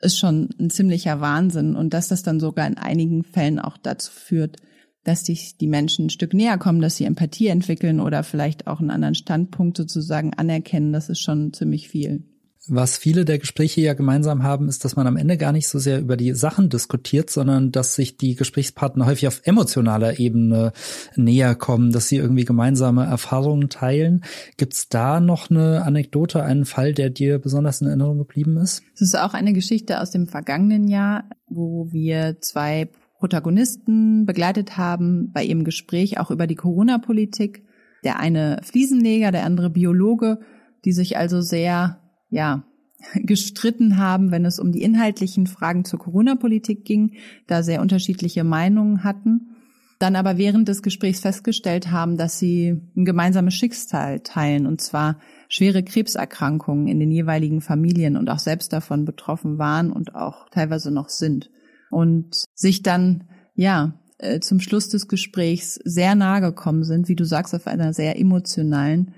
ist 0.00 0.18
schon 0.18 0.50
ein 0.58 0.70
ziemlicher 0.70 1.20
Wahnsinn. 1.20 1.76
Und 1.76 1.94
dass 1.94 2.08
das 2.08 2.22
dann 2.22 2.40
sogar 2.40 2.66
in 2.66 2.78
einigen 2.78 3.24
Fällen 3.24 3.58
auch 3.58 3.76
dazu 3.78 4.12
führt, 4.12 4.56
dass 5.04 5.24
sich 5.24 5.56
die 5.56 5.68
Menschen 5.68 6.06
ein 6.06 6.10
Stück 6.10 6.34
näher 6.34 6.58
kommen, 6.58 6.80
dass 6.80 6.96
sie 6.96 7.04
Empathie 7.04 7.46
entwickeln 7.46 8.00
oder 8.00 8.24
vielleicht 8.24 8.66
auch 8.66 8.80
einen 8.80 8.90
anderen 8.90 9.14
Standpunkt 9.14 9.76
sozusagen 9.76 10.34
anerkennen, 10.34 10.92
das 10.92 11.08
ist 11.08 11.20
schon 11.20 11.52
ziemlich 11.52 11.88
viel. 11.88 12.24
Was 12.68 12.98
viele 12.98 13.24
der 13.24 13.38
Gespräche 13.38 13.80
ja 13.80 13.94
gemeinsam 13.94 14.42
haben, 14.42 14.68
ist, 14.68 14.84
dass 14.84 14.96
man 14.96 15.06
am 15.06 15.16
Ende 15.16 15.36
gar 15.36 15.52
nicht 15.52 15.68
so 15.68 15.78
sehr 15.78 16.00
über 16.00 16.16
die 16.16 16.32
Sachen 16.34 16.68
diskutiert, 16.68 17.30
sondern 17.30 17.70
dass 17.70 17.94
sich 17.94 18.16
die 18.16 18.34
Gesprächspartner 18.34 19.06
häufig 19.06 19.28
auf 19.28 19.40
emotionaler 19.44 20.18
Ebene 20.18 20.72
näher 21.14 21.54
kommen, 21.54 21.92
dass 21.92 22.08
sie 22.08 22.16
irgendwie 22.16 22.44
gemeinsame 22.44 23.04
Erfahrungen 23.04 23.68
teilen. 23.68 24.24
Gibt's 24.56 24.88
da 24.88 25.20
noch 25.20 25.50
eine 25.50 25.82
Anekdote, 25.82 26.42
einen 26.42 26.64
Fall, 26.64 26.92
der 26.92 27.10
dir 27.10 27.38
besonders 27.38 27.80
in 27.80 27.86
Erinnerung 27.86 28.18
geblieben 28.18 28.56
ist? 28.56 28.82
Es 28.94 29.02
ist 29.02 29.18
auch 29.18 29.34
eine 29.34 29.52
Geschichte 29.52 30.00
aus 30.00 30.10
dem 30.10 30.26
vergangenen 30.26 30.88
Jahr, 30.88 31.24
wo 31.48 31.92
wir 31.92 32.40
zwei 32.40 32.88
Protagonisten 33.18 34.26
begleitet 34.26 34.76
haben 34.76 35.30
bei 35.32 35.44
ihrem 35.44 35.64
Gespräch 35.64 36.18
auch 36.18 36.30
über 36.30 36.46
die 36.46 36.54
Corona-Politik. 36.54 37.64
Der 38.04 38.18
eine 38.18 38.60
Fliesenleger, 38.62 39.32
der 39.32 39.44
andere 39.44 39.70
Biologe, 39.70 40.40
die 40.84 40.92
sich 40.92 41.16
also 41.16 41.40
sehr 41.40 42.00
ja, 42.28 42.64
gestritten 43.14 43.98
haben, 43.98 44.30
wenn 44.30 44.44
es 44.44 44.58
um 44.58 44.72
die 44.72 44.82
inhaltlichen 44.82 45.46
Fragen 45.46 45.84
zur 45.84 45.98
Corona-Politik 45.98 46.84
ging, 46.84 47.14
da 47.46 47.62
sehr 47.62 47.80
unterschiedliche 47.80 48.44
Meinungen 48.44 49.04
hatten, 49.04 49.56
dann 49.98 50.16
aber 50.16 50.36
während 50.36 50.68
des 50.68 50.82
Gesprächs 50.82 51.20
festgestellt 51.20 51.90
haben, 51.90 52.16
dass 52.16 52.38
sie 52.38 52.82
ein 52.96 53.04
gemeinsames 53.04 53.54
Schicksal 53.54 54.20
teilen, 54.20 54.66
und 54.66 54.80
zwar 54.80 55.18
schwere 55.48 55.82
Krebserkrankungen 55.82 56.86
in 56.86 57.00
den 57.00 57.10
jeweiligen 57.10 57.60
Familien 57.60 58.16
und 58.16 58.28
auch 58.28 58.38
selbst 58.38 58.72
davon 58.72 59.04
betroffen 59.04 59.58
waren 59.58 59.92
und 59.92 60.14
auch 60.14 60.48
teilweise 60.50 60.90
noch 60.90 61.08
sind. 61.08 61.50
Und 61.90 62.44
sich 62.54 62.82
dann, 62.82 63.24
ja, 63.54 63.94
äh, 64.18 64.40
zum 64.40 64.60
Schluss 64.60 64.88
des 64.88 65.08
Gesprächs 65.08 65.74
sehr 65.84 66.14
nahe 66.14 66.40
gekommen 66.40 66.84
sind, 66.84 67.08
wie 67.08 67.16
du 67.16 67.24
sagst, 67.24 67.54
auf 67.54 67.66
einer 67.66 67.92
sehr 67.92 68.18
emotionalen 68.18 69.12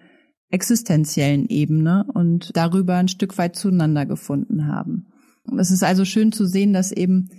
existenziellen 0.50 1.49
Ebene 1.49 2.07
und 2.14 2.57
darüber 2.57 2.97
ein 2.97 3.09
Stück 3.09 3.37
weit 3.38 3.57
zueinander 3.57 4.07
gefunden 4.07 4.67
haben. 4.67 5.07
Es 5.59 5.71
ist 5.71 5.85
also 5.85 6.05
schön 6.05 6.33
zu 6.33 6.47
sehen, 6.47 6.73
dass 6.73 6.93
eben 6.93 7.31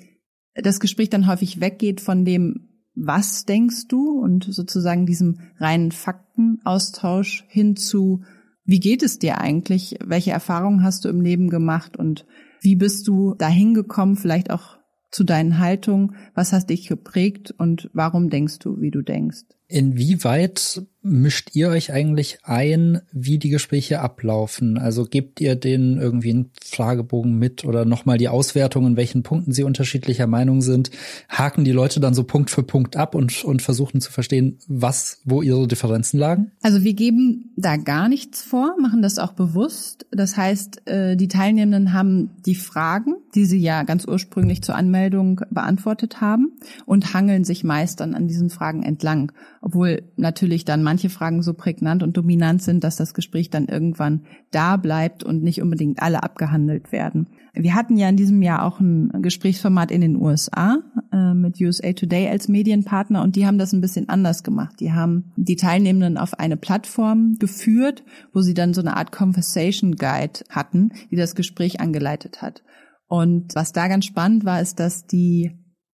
das 0.55 0.79
Gespräch 0.79 1.09
dann 1.09 1.27
häufig 1.27 1.59
weggeht 1.59 2.01
von 2.01 2.25
dem, 2.25 2.69
was 2.95 3.45
denkst 3.45 3.87
du 3.87 4.19
und 4.19 4.43
sozusagen 4.43 5.05
diesem 5.05 5.39
reinen 5.57 5.91
Faktenaustausch 5.91 7.45
hin 7.47 7.75
zu, 7.75 8.23
wie 8.65 8.79
geht 8.79 9.03
es 9.03 9.19
dir 9.19 9.39
eigentlich? 9.39 9.97
Welche 10.05 10.31
Erfahrungen 10.31 10.83
hast 10.83 11.05
du 11.05 11.09
im 11.09 11.21
Leben 11.21 11.49
gemacht 11.49 11.97
und 11.97 12.25
wie 12.61 12.75
bist 12.75 13.07
du 13.07 13.35
dahin 13.35 13.73
gekommen, 13.73 14.15
vielleicht 14.15 14.51
auch 14.51 14.77
zu 15.11 15.23
deinen 15.23 15.59
Haltungen? 15.59 16.15
Was 16.35 16.53
hast 16.53 16.69
dich 16.69 16.87
geprägt 16.87 17.51
und 17.57 17.89
warum 17.93 18.29
denkst 18.29 18.59
du, 18.59 18.79
wie 18.81 18.91
du 18.91 19.01
denkst? 19.01 19.45
Inwieweit 19.67 20.83
mischt 21.01 21.55
ihr 21.55 21.69
euch 21.69 21.93
eigentlich 21.93 22.39
ein, 22.43 23.01
wie 23.11 23.37
die 23.37 23.49
Gespräche 23.49 24.01
ablaufen? 24.01 24.77
Also 24.77 25.05
gebt 25.05 25.39
ihr 25.39 25.55
denen 25.55 25.97
irgendwie 25.97 26.31
einen 26.31 26.51
Fragebogen 26.61 27.37
mit 27.37 27.63
oder 27.63 27.85
nochmal 27.85 28.17
die 28.17 28.27
Auswertung, 28.27 28.85
in 28.85 28.97
welchen 28.97 29.23
Punkten 29.23 29.53
sie 29.53 29.63
unterschiedlicher 29.63 30.27
Meinung 30.27 30.61
sind? 30.61 30.91
Haken 31.29 31.63
die 31.63 31.71
Leute 31.71 31.99
dann 31.99 32.13
so 32.13 32.23
Punkt 32.23 32.49
für 32.49 32.63
Punkt 32.63 32.97
ab 32.97 33.15
und, 33.15 33.43
und 33.45 33.61
versuchen 33.61 34.01
zu 34.01 34.11
verstehen, 34.11 34.57
was, 34.67 35.21
wo 35.23 35.41
ihre 35.41 35.67
Differenzen 35.67 36.19
lagen? 36.19 36.51
Also 36.61 36.83
wir 36.83 36.93
geben 36.93 37.51
da 37.55 37.77
gar 37.77 38.09
nichts 38.09 38.41
vor, 38.41 38.75
machen 38.79 39.01
das 39.01 39.19
auch 39.19 39.33
bewusst. 39.33 40.05
Das 40.11 40.35
heißt, 40.35 40.87
äh, 40.87 41.15
die 41.15 41.27
Teilnehmenden 41.29 41.93
haben 41.93 42.31
die 42.45 42.55
Fragen, 42.55 43.15
die 43.35 43.45
sie 43.45 43.59
ja 43.59 43.83
ganz 43.83 44.05
ursprünglich 44.05 44.63
zur 44.63 44.75
Anmeldung 44.75 45.41
beantwortet 45.49 46.19
haben 46.19 46.51
und 46.85 47.13
hangeln 47.13 47.43
sich 47.45 47.63
meist 47.63 47.99
dann 48.01 48.15
an 48.15 48.27
diesen 48.27 48.49
Fragen 48.49 48.83
entlang, 48.83 49.31
obwohl 49.61 50.03
natürlich 50.17 50.65
dann 50.65 50.83
manche 50.89 51.11
Fragen 51.11 51.43
so 51.43 51.53
prägnant 51.53 52.01
und 52.01 52.17
dominant 52.17 52.63
sind, 52.63 52.83
dass 52.83 52.95
das 52.95 53.13
Gespräch 53.13 53.51
dann 53.51 53.67
irgendwann 53.67 54.23
da 54.49 54.75
bleibt 54.75 55.23
und 55.23 55.43
nicht 55.43 55.61
unbedingt 55.61 56.01
alle 56.01 56.23
abgehandelt 56.23 56.91
werden. 56.91 57.27
Wir 57.53 57.75
hatten 57.75 57.95
ja 57.95 58.09
in 58.09 58.17
diesem 58.17 58.41
Jahr 58.41 58.65
auch 58.65 58.79
ein 58.79 59.11
Gesprächsformat 59.21 59.91
in 59.91 60.01
den 60.01 60.15
USA 60.15 60.79
äh, 61.13 61.35
mit 61.35 61.61
USA 61.61 61.93
Today 61.93 62.27
als 62.27 62.47
Medienpartner 62.47 63.21
und 63.21 63.35
die 63.35 63.45
haben 63.45 63.59
das 63.59 63.71
ein 63.71 63.81
bisschen 63.81 64.09
anders 64.09 64.41
gemacht. 64.41 64.79
Die 64.79 64.91
haben 64.91 65.31
die 65.35 65.57
Teilnehmenden 65.57 66.17
auf 66.17 66.39
eine 66.39 66.57
Plattform 66.57 67.35
geführt, 67.37 68.03
wo 68.33 68.41
sie 68.41 68.55
dann 68.55 68.73
so 68.73 68.81
eine 68.81 68.97
Art 68.97 69.11
Conversation 69.11 69.95
Guide 69.95 70.39
hatten, 70.49 70.89
die 71.11 71.17
das 71.17 71.35
Gespräch 71.35 71.79
angeleitet 71.79 72.41
hat. 72.41 72.63
Und 73.07 73.53
was 73.53 73.73
da 73.73 73.87
ganz 73.89 74.05
spannend 74.05 74.43
war, 74.43 74.59
ist, 74.59 74.79
dass 74.79 75.05
die 75.05 75.51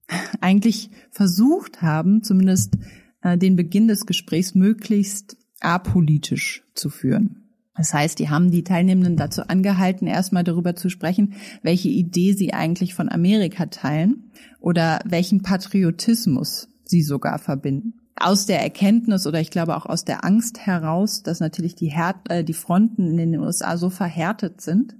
eigentlich 0.39 0.89
versucht 1.11 1.81
haben, 1.81 2.23
zumindest 2.23 2.77
äh, 3.25 3.37
den 3.37 3.55
Beginn 3.55 3.87
des 3.87 4.05
Gesprächs 4.05 4.53
möglichst 4.53 5.35
apolitisch 5.59 6.63
zu 6.75 6.89
führen. 6.89 7.41
Das 7.75 7.93
heißt, 7.93 8.19
die 8.19 8.29
haben 8.29 8.51
die 8.51 8.63
Teilnehmenden 8.63 9.17
dazu 9.17 9.41
angehalten, 9.41 10.07
erstmal 10.07 10.45
darüber 10.45 10.75
zu 10.75 10.89
sprechen, 10.89 11.33
welche 11.61 11.89
Idee 11.89 12.33
sie 12.33 12.53
eigentlich 12.53 12.93
von 12.93 13.09
Amerika 13.09 13.65
teilen 13.65 14.31
oder 14.61 14.99
welchen 15.03 15.41
Patriotismus 15.41 16.69
sie 16.85 17.01
sogar 17.01 17.39
verbinden. 17.39 17.95
Aus 18.15 18.45
der 18.45 18.61
Erkenntnis 18.61 19.27
oder 19.27 19.41
ich 19.41 19.49
glaube 19.49 19.75
auch 19.75 19.85
aus 19.85 20.05
der 20.05 20.23
Angst 20.23 20.59
heraus, 20.59 21.21
dass 21.21 21.41
natürlich 21.41 21.75
die, 21.75 21.89
Her 21.89 22.15
äh, 22.29 22.45
die 22.45 22.53
Fronten 22.53 23.07
in 23.19 23.31
den 23.31 23.39
USA 23.41 23.75
so 23.75 23.89
verhärtet 23.89 24.61
sind, 24.61 24.95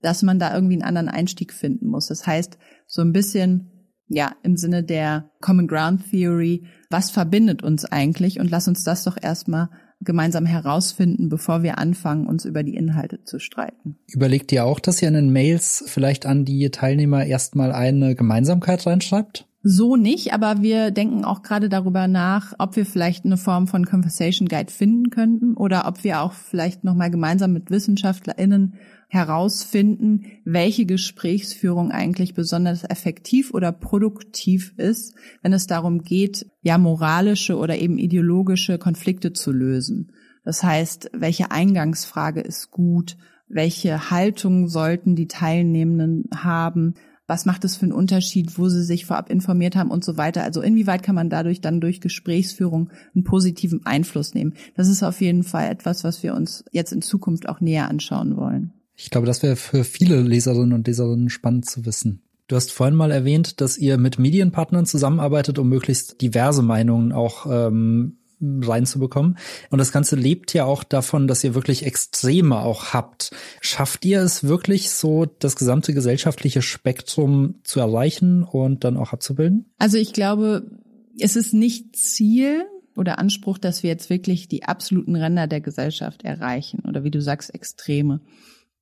dass 0.00 0.22
man 0.22 0.38
da 0.38 0.54
irgendwie 0.54 0.74
einen 0.74 0.84
anderen 0.84 1.08
Einstieg 1.08 1.52
finden 1.52 1.88
muss. 1.88 2.06
Das 2.06 2.26
heißt, 2.26 2.56
so 2.86 3.02
ein 3.02 3.12
bisschen 3.12 3.75
ja, 4.08 4.32
im 4.42 4.56
Sinne 4.56 4.82
der 4.82 5.30
Common 5.40 5.66
Ground 5.66 6.10
Theory, 6.10 6.64
was 6.90 7.10
verbindet 7.10 7.62
uns 7.62 7.84
eigentlich 7.84 8.38
und 8.40 8.50
lass 8.50 8.68
uns 8.68 8.84
das 8.84 9.04
doch 9.04 9.16
erstmal 9.20 9.68
gemeinsam 10.00 10.46
herausfinden, 10.46 11.28
bevor 11.28 11.62
wir 11.62 11.78
anfangen, 11.78 12.26
uns 12.26 12.44
über 12.44 12.62
die 12.62 12.74
Inhalte 12.74 13.24
zu 13.24 13.38
streiten. 13.38 13.96
Überlegt 14.08 14.52
ihr 14.52 14.64
auch, 14.64 14.78
dass 14.78 15.00
ihr 15.00 15.08
in 15.08 15.14
den 15.14 15.32
Mails 15.32 15.84
vielleicht 15.86 16.26
an 16.26 16.44
die 16.44 16.70
Teilnehmer 16.70 17.24
erstmal 17.24 17.72
eine 17.72 18.14
Gemeinsamkeit 18.14 18.86
reinschreibt? 18.86 19.46
So 19.68 19.96
nicht, 19.96 20.32
aber 20.32 20.62
wir 20.62 20.92
denken 20.92 21.24
auch 21.24 21.42
gerade 21.42 21.68
darüber 21.68 22.06
nach, 22.06 22.52
ob 22.58 22.76
wir 22.76 22.86
vielleicht 22.86 23.24
eine 23.24 23.36
Form 23.36 23.66
von 23.66 23.84
Conversation 23.84 24.46
Guide 24.46 24.72
finden 24.72 25.10
könnten 25.10 25.54
oder 25.56 25.88
ob 25.88 26.04
wir 26.04 26.20
auch 26.20 26.34
vielleicht 26.34 26.84
nochmal 26.84 27.10
gemeinsam 27.10 27.52
mit 27.52 27.68
WissenschaftlerInnen 27.68 28.74
herausfinden, 29.08 30.26
welche 30.44 30.86
Gesprächsführung 30.86 31.90
eigentlich 31.90 32.34
besonders 32.34 32.84
effektiv 32.84 33.54
oder 33.54 33.72
produktiv 33.72 34.74
ist, 34.76 35.14
wenn 35.42 35.52
es 35.52 35.66
darum 35.66 36.02
geht, 36.02 36.46
ja 36.62 36.78
moralische 36.78 37.56
oder 37.56 37.78
eben 37.78 37.98
ideologische 37.98 38.78
Konflikte 38.78 39.32
zu 39.32 39.52
lösen. 39.52 40.12
Das 40.44 40.62
heißt, 40.62 41.10
welche 41.12 41.50
Eingangsfrage 41.50 42.40
ist 42.40 42.70
gut, 42.70 43.16
welche 43.48 44.10
Haltung 44.10 44.68
sollten 44.68 45.14
die 45.14 45.28
Teilnehmenden 45.28 46.24
haben, 46.34 46.94
was 47.26 47.44
macht 47.44 47.64
es 47.64 47.76
für 47.76 47.84
einen 47.84 47.92
Unterschied, 47.92 48.58
wo 48.58 48.68
sie 48.68 48.84
sich 48.84 49.06
vorab 49.06 49.30
informiert 49.30 49.74
haben 49.76 49.90
und 49.90 50.04
so 50.04 50.16
weiter. 50.16 50.44
Also 50.44 50.62
inwieweit 50.62 51.02
kann 51.02 51.14
man 51.14 51.28
dadurch 51.28 51.60
dann 51.60 51.80
durch 51.80 52.00
Gesprächsführung 52.00 52.90
einen 53.14 53.24
positiven 53.24 53.84
Einfluss 53.84 54.34
nehmen. 54.34 54.54
Das 54.76 54.88
ist 54.88 55.02
auf 55.02 55.20
jeden 55.20 55.42
Fall 55.42 55.68
etwas, 55.68 56.04
was 56.04 56.22
wir 56.22 56.34
uns 56.34 56.64
jetzt 56.70 56.92
in 56.92 57.02
Zukunft 57.02 57.48
auch 57.48 57.60
näher 57.60 57.88
anschauen 57.88 58.36
wollen. 58.36 58.75
Ich 58.96 59.10
glaube, 59.10 59.26
das 59.26 59.42
wäre 59.42 59.56
für 59.56 59.84
viele 59.84 60.20
Leserinnen 60.20 60.72
und 60.72 60.86
Leserinnen 60.86 61.28
spannend 61.28 61.68
zu 61.68 61.84
wissen. 61.84 62.22
Du 62.48 62.56
hast 62.56 62.72
vorhin 62.72 62.94
mal 62.94 63.10
erwähnt, 63.10 63.60
dass 63.60 63.76
ihr 63.76 63.98
mit 63.98 64.18
Medienpartnern 64.18 64.86
zusammenarbeitet, 64.86 65.58
um 65.58 65.68
möglichst 65.68 66.20
diverse 66.20 66.62
Meinungen 66.62 67.12
auch 67.12 67.46
ähm, 67.50 68.18
reinzubekommen. 68.40 69.38
Und 69.70 69.78
das 69.78 69.92
Ganze 69.92 70.16
lebt 70.16 70.52
ja 70.54 70.64
auch 70.64 70.84
davon, 70.84 71.26
dass 71.26 71.42
ihr 71.42 71.54
wirklich 71.54 71.84
Extreme 71.84 72.60
auch 72.60 72.92
habt. 72.92 73.30
Schafft 73.60 74.04
ihr 74.04 74.20
es 74.20 74.44
wirklich 74.44 74.90
so, 74.90 75.26
das 75.26 75.56
gesamte 75.56 75.92
gesellschaftliche 75.92 76.62
Spektrum 76.62 77.56
zu 77.64 77.80
erreichen 77.80 78.44
und 78.44 78.84
dann 78.84 78.96
auch 78.96 79.12
abzubilden? 79.12 79.66
Also 79.78 79.98
ich 79.98 80.12
glaube, 80.12 80.70
es 81.18 81.34
ist 81.36 81.52
nicht 81.52 81.96
Ziel 81.96 82.64
oder 82.94 83.18
Anspruch, 83.18 83.58
dass 83.58 83.82
wir 83.82 83.90
jetzt 83.90 84.10
wirklich 84.10 84.48
die 84.48 84.64
absoluten 84.64 85.16
Ränder 85.16 85.46
der 85.46 85.60
Gesellschaft 85.60 86.22
erreichen 86.22 86.80
oder 86.86 87.04
wie 87.04 87.10
du 87.10 87.20
sagst, 87.20 87.54
Extreme. 87.54 88.20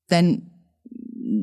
Denn 0.09 0.51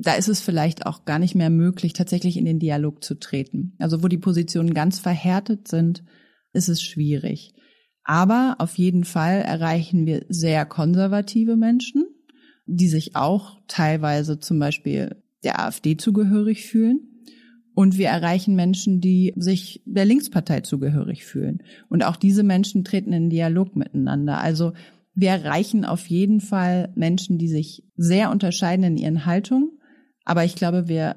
da 0.02 0.14
ist 0.14 0.28
es 0.28 0.40
vielleicht 0.40 0.87
auch 0.87 1.04
gar 1.04 1.19
nicht 1.19 1.35
mehr 1.35 1.50
möglich, 1.50 1.92
tatsächlich 1.92 2.37
in 2.37 2.45
den 2.45 2.59
Dialog 2.59 3.02
zu 3.02 3.14
treten. 3.14 3.75
Also 3.78 4.02
wo 4.02 4.09
die 4.09 4.19
Positionen 4.19 4.75
ganz 4.75 4.99
verhärtet 4.99 5.69
sind, 5.69 6.04
ist 6.52 6.69
es 6.69 6.83
schwierig. 6.83 7.54
Aber 8.04 8.57
auf 8.59 8.78
jeden 8.78 9.04
Fall 9.04 9.42
erreichen 9.42 10.07
wir 10.07 10.25
sehr 10.28 10.66
konservative 10.66 11.57
Menschen, 11.57 12.04
die 12.66 12.88
sich 12.88 13.16
auch 13.16 13.61
teilweise 13.69 14.38
zum 14.38 14.59
Beispiel 14.59 15.23
der 15.45 15.61
AfD 15.61 15.97
zugehörig 15.97 16.66
fühlen. 16.66 17.09
Und 17.75 17.97
wir 17.97 18.09
erreichen 18.09 18.54
Menschen, 18.54 19.00
die 19.00 19.33
sich 19.37 19.83
der 19.87 20.04
Linkspartei 20.04 20.61
zugehörig 20.61 21.25
fühlen. 21.25 21.62
Und 21.88 22.04
auch 22.04 22.16
diese 22.16 22.42
Menschen 22.42 22.85
treten 22.85 23.14
in 23.14 23.31
Dialog 23.31 23.76
miteinander. 23.76 24.42
Also 24.42 24.75
wir 25.14 25.31
erreichen 25.31 25.85
auf 25.85 26.07
jeden 26.07 26.40
Fall 26.40 26.92
Menschen, 26.95 27.38
die 27.38 27.49
sich 27.49 27.85
sehr 27.97 28.31
unterscheiden 28.31 28.85
in 28.85 28.97
ihren 28.97 29.26
Haltungen. 29.26 29.78
Aber 30.25 30.45
ich 30.45 30.54
glaube, 30.54 30.88
wir 30.88 31.16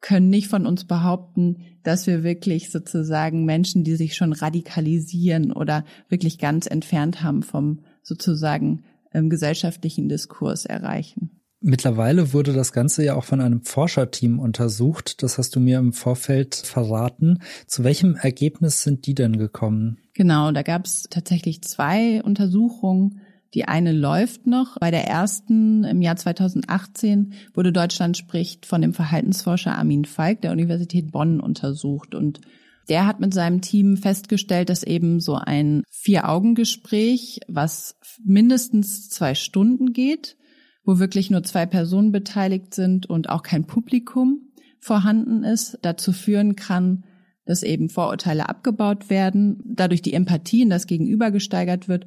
können 0.00 0.30
nicht 0.30 0.48
von 0.48 0.66
uns 0.66 0.84
behaupten, 0.84 1.78
dass 1.82 2.06
wir 2.06 2.22
wirklich 2.22 2.70
sozusagen 2.70 3.44
Menschen, 3.44 3.84
die 3.84 3.96
sich 3.96 4.14
schon 4.14 4.32
radikalisieren 4.32 5.52
oder 5.52 5.84
wirklich 6.08 6.38
ganz 6.38 6.66
entfernt 6.66 7.22
haben 7.22 7.42
vom 7.42 7.80
sozusagen 8.02 8.84
ähm, 9.12 9.30
gesellschaftlichen 9.30 10.08
Diskurs 10.08 10.64
erreichen. 10.64 11.36
Mittlerweile 11.60 12.32
wurde 12.32 12.52
das 12.52 12.72
Ganze 12.72 13.02
ja 13.02 13.14
auch 13.14 13.24
von 13.24 13.40
einem 13.40 13.62
Forscherteam 13.62 14.38
untersucht. 14.38 15.22
Das 15.22 15.38
hast 15.38 15.56
du 15.56 15.60
mir 15.60 15.78
im 15.78 15.92
Vorfeld 15.92 16.54
verraten. 16.54 17.38
Zu 17.66 17.82
welchem 17.82 18.14
Ergebnis 18.14 18.82
sind 18.82 19.06
die 19.06 19.14
denn 19.14 19.38
gekommen? 19.38 19.98
Genau, 20.14 20.52
da 20.52 20.62
gab 20.62 20.84
es 20.84 21.08
tatsächlich 21.10 21.62
zwei 21.62 22.22
Untersuchungen. 22.22 23.22
Die 23.56 23.64
eine 23.64 23.92
läuft 23.92 24.46
noch. 24.46 24.78
Bei 24.80 24.90
der 24.90 25.06
ersten 25.06 25.82
im 25.84 26.02
Jahr 26.02 26.16
2018 26.16 27.32
wurde 27.54 27.72
Deutschland 27.72 28.18
spricht 28.18 28.66
von 28.66 28.82
dem 28.82 28.92
Verhaltensforscher 28.92 29.78
Armin 29.78 30.04
Falk 30.04 30.42
der 30.42 30.52
Universität 30.52 31.10
Bonn 31.10 31.40
untersucht 31.40 32.14
und 32.14 32.42
der 32.90 33.06
hat 33.06 33.18
mit 33.18 33.32
seinem 33.32 33.62
Team 33.62 33.96
festgestellt, 33.96 34.68
dass 34.68 34.82
eben 34.82 35.20
so 35.20 35.36
ein 35.36 35.84
Vier-Augen-Gespräch, 35.90 37.40
was 37.48 37.96
mindestens 38.22 39.08
zwei 39.08 39.34
Stunden 39.34 39.94
geht, 39.94 40.36
wo 40.84 40.98
wirklich 40.98 41.30
nur 41.30 41.42
zwei 41.42 41.64
Personen 41.64 42.12
beteiligt 42.12 42.74
sind 42.74 43.06
und 43.06 43.30
auch 43.30 43.42
kein 43.42 43.66
Publikum 43.66 44.52
vorhanden 44.80 45.44
ist, 45.44 45.78
dazu 45.80 46.12
führen 46.12 46.56
kann, 46.56 47.04
dass 47.46 47.62
eben 47.62 47.88
Vorurteile 47.88 48.50
abgebaut 48.50 49.08
werden, 49.08 49.62
dadurch 49.64 50.02
die 50.02 50.12
Empathie 50.12 50.60
in 50.60 50.70
das 50.70 50.86
Gegenüber 50.86 51.30
gesteigert 51.30 51.88
wird 51.88 52.06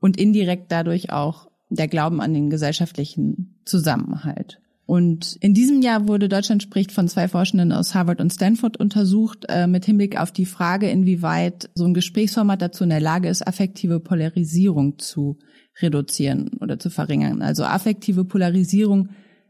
und 0.00 0.16
indirekt 0.16 0.70
dadurch 0.70 1.10
auch 1.10 1.48
der 1.70 1.88
Glauben 1.88 2.20
an 2.20 2.34
den 2.34 2.50
gesellschaftlichen 2.50 3.60
Zusammenhalt. 3.64 4.60
Und 4.86 5.36
in 5.40 5.54
diesem 5.54 5.80
Jahr 5.80 6.08
wurde 6.08 6.28
Deutschland 6.28 6.62
spricht 6.62 6.92
von 6.92 7.08
zwei 7.08 7.26
Forschenden 7.26 7.72
aus 7.72 7.94
Harvard 7.94 8.20
und 8.20 8.30
Stanford 8.30 8.76
untersucht, 8.76 9.46
äh, 9.48 9.66
mit 9.66 9.86
Hinblick 9.86 10.20
auf 10.20 10.30
die 10.30 10.44
Frage, 10.44 10.90
inwieweit 10.90 11.70
so 11.74 11.84
ein 11.84 11.94
Gesprächsformat 11.94 12.60
dazu 12.60 12.84
in 12.84 12.90
der 12.90 13.00
Lage 13.00 13.28
ist, 13.28 13.46
affektive 13.46 13.98
Polarisierung 14.00 14.98
zu 14.98 15.38
reduzieren 15.80 16.50
oder 16.60 16.78
zu 16.78 16.90
verringern. 16.90 17.40
Also 17.40 17.64
affektive 17.64 18.24
Polarisierung 18.26 19.08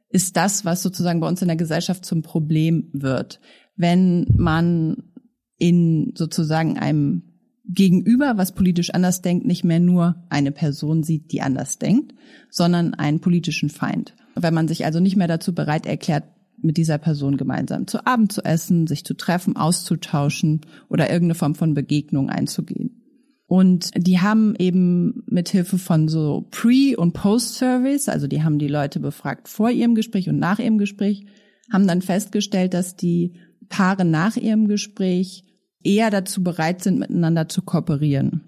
ist 0.09 0.37
das, 0.37 0.65
was 0.65 0.83
sozusagen 0.83 1.19
bei 1.19 1.27
uns 1.27 1.43
in 1.43 1.49
der 1.49 1.57
Gesellschaft 1.57 2.05
zum 2.05 2.23
Problem 2.23 2.89
wird. 2.93 3.41
Wenn 3.77 4.27
man 4.37 5.11
in 5.59 6.13
sozusagen 6.17 6.79
einem 6.79 7.34
Gegenüber, 7.67 8.35
was 8.37 8.53
politisch 8.53 8.91
anders 8.91 9.23
denkt, 9.23 9.47
nicht 9.47 9.65
mehr 9.65 9.81
nur 9.81 10.17
eine 10.29 10.53
Person 10.53 11.03
sieht, 11.03 11.33
die 11.33 11.41
anders 11.41 11.79
denkt, 11.79 12.15
sondern 12.51 12.95
einen 12.95 13.21
politischen 13.21 13.71
Feind. 13.71 14.15
Wenn 14.35 14.55
man 14.55 14.69
sich 14.69 14.85
also 14.85 15.01
nicht 15.01 15.17
mehr 15.17 15.29
dazu 15.29 15.55
bereit 15.55 15.87
erklärt, 15.87 16.25
mit 16.59 16.77
dieser 16.77 16.99
Person 16.99 17.37
gemeinsam 17.37 17.87
zu 17.87 18.07
Abend 18.07 18.33
zu 18.33 18.43
essen, 18.45 18.87
sich 18.87 19.05
zu 19.05 19.15
treffen, 19.15 19.57
auszutauschen 19.57 20.63
oder 20.89 21.11
irgendeine 21.11 21.35
Form 21.35 21.55
von 21.55 21.75
Begegnung 21.75 22.31
einzugehen. 22.31 23.03
Und 23.47 23.91
die 23.97 24.21
haben 24.21 24.55
eben 24.59 25.23
mit 25.27 25.51
Hilfe 25.51 25.79
von 25.79 26.09
so 26.09 26.49
Pre- 26.51 26.97
und 26.97 27.13
Post-Surveys, 27.13 28.09
also 28.09 28.27
die 28.27 28.43
haben 28.43 28.59
die 28.59 28.69
Leute 28.69 29.01
befragt 29.01 29.49
vor 29.49 29.71
ihrem 29.71 29.95
Gespräch 29.95 30.29
und 30.29 30.39
nach 30.39 30.59
ihrem 30.59 30.79
Gespräch, 30.79 31.27
haben 31.73 31.87
dann 31.87 32.03
festgestellt, 32.03 32.75
dass 32.75 32.97
die 32.97 33.35
Paare 33.69 34.05
nach 34.05 34.37
ihrem 34.37 34.67
Gespräch 34.67 35.45
eher 35.85 36.11
dazu 36.11 36.43
bereit 36.43 36.83
sind, 36.83 36.99
miteinander 36.99 37.49
zu 37.49 37.63
kooperieren. 37.63 38.43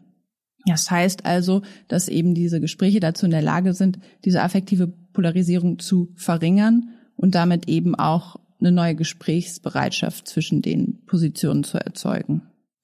Das 0.66 0.90
heißt 0.90 1.24
also, 1.24 1.62
dass 1.86 2.08
eben 2.08 2.34
diese 2.34 2.60
Gespräche 2.60 2.98
dazu 2.98 3.24
in 3.26 3.30
der 3.30 3.42
Lage 3.42 3.72
sind, 3.72 3.98
diese 4.24 4.42
affektive 4.42 4.88
Polarisierung 5.12 5.78
zu 5.78 6.12
verringern 6.16 6.90
und 7.16 7.34
damit 7.34 7.68
eben 7.68 7.94
auch 7.94 8.36
eine 8.60 8.72
neue 8.72 8.94
Gesprächsbereitschaft 8.94 10.26
zwischen 10.26 10.62
den 10.62 11.04
Positionen 11.06 11.62
zu 11.62 11.78
erzeugen. 11.78 12.42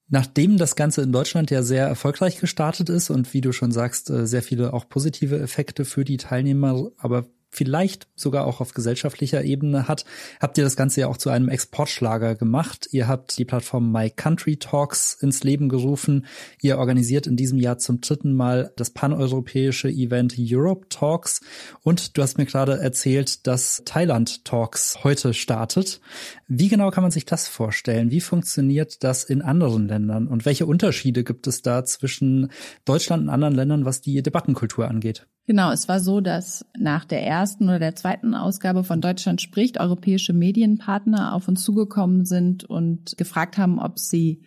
Nachdem 0.08 0.58
das 0.58 0.76
Ganze 0.76 1.02
in 1.02 1.12
Deutschland 1.12 1.50
ja 1.50 1.62
sehr 1.62 1.86
erfolgreich 1.86 2.38
gestartet 2.38 2.90
ist 2.90 3.10
und 3.10 3.32
wie 3.32 3.40
du 3.40 3.52
schon 3.52 3.72
sagst, 3.72 4.10
äh, 4.10 4.26
sehr 4.26 4.42
viele 4.42 4.74
auch 4.74 4.88
positive 4.88 5.40
Effekte 5.40 5.84
für 5.84 6.04
die 6.04 6.18
Teilnehmer, 6.18 6.90
aber 6.98 7.26
vielleicht 7.52 8.08
sogar 8.16 8.46
auch 8.46 8.60
auf 8.60 8.72
gesellschaftlicher 8.72 9.44
Ebene 9.44 9.86
hat, 9.86 10.06
habt 10.40 10.56
ihr 10.56 10.64
das 10.64 10.74
Ganze 10.74 11.02
ja 11.02 11.08
auch 11.08 11.18
zu 11.18 11.28
einem 11.30 11.50
Exportschlager 11.50 12.34
gemacht. 12.34 12.88
Ihr 12.92 13.06
habt 13.06 13.38
die 13.38 13.44
Plattform 13.44 13.92
My 13.92 14.10
Country 14.10 14.56
Talks 14.56 15.14
ins 15.20 15.44
Leben 15.44 15.68
gerufen. 15.68 16.26
Ihr 16.62 16.78
organisiert 16.78 17.26
in 17.26 17.36
diesem 17.36 17.58
Jahr 17.58 17.76
zum 17.78 18.00
dritten 18.00 18.34
Mal 18.34 18.72
das 18.76 18.90
paneuropäische 18.90 19.88
Event 19.88 20.34
Europe 20.38 20.86
Talks. 20.88 21.42
Und 21.82 22.16
du 22.16 22.22
hast 22.22 22.38
mir 22.38 22.46
gerade 22.46 22.78
erzählt, 22.78 23.46
dass 23.46 23.82
Thailand 23.84 24.44
Talks 24.46 25.04
heute 25.04 25.34
startet. 25.34 26.00
Wie 26.48 26.68
genau 26.68 26.90
kann 26.90 27.02
man 27.02 27.10
sich 27.10 27.26
das 27.26 27.48
vorstellen? 27.48 28.10
Wie 28.10 28.20
funktioniert 28.20 29.04
das 29.04 29.24
in 29.24 29.42
anderen 29.42 29.88
Ländern? 29.88 30.26
Und 30.26 30.46
welche 30.46 30.64
Unterschiede 30.64 31.22
gibt 31.22 31.46
es 31.46 31.60
da 31.60 31.84
zwischen 31.84 32.50
Deutschland 32.86 33.24
und 33.24 33.28
anderen 33.28 33.54
Ländern, 33.54 33.84
was 33.84 34.00
die 34.00 34.22
Debattenkultur 34.22 34.88
angeht? 34.88 35.26
Genau, 35.46 35.72
es 35.72 35.88
war 35.88 35.98
so, 35.98 36.20
dass 36.20 36.64
nach 36.78 37.04
der 37.04 37.26
ersten 37.26 37.64
oder 37.64 37.80
der 37.80 37.96
zweiten 37.96 38.34
Ausgabe 38.34 38.84
von 38.84 39.00
Deutschland 39.00 39.40
spricht 39.40 39.80
europäische 39.80 40.32
Medienpartner 40.32 41.34
auf 41.34 41.48
uns 41.48 41.64
zugekommen 41.64 42.24
sind 42.24 42.64
und 42.64 43.16
gefragt 43.16 43.58
haben, 43.58 43.80
ob 43.80 43.98
sie 43.98 44.44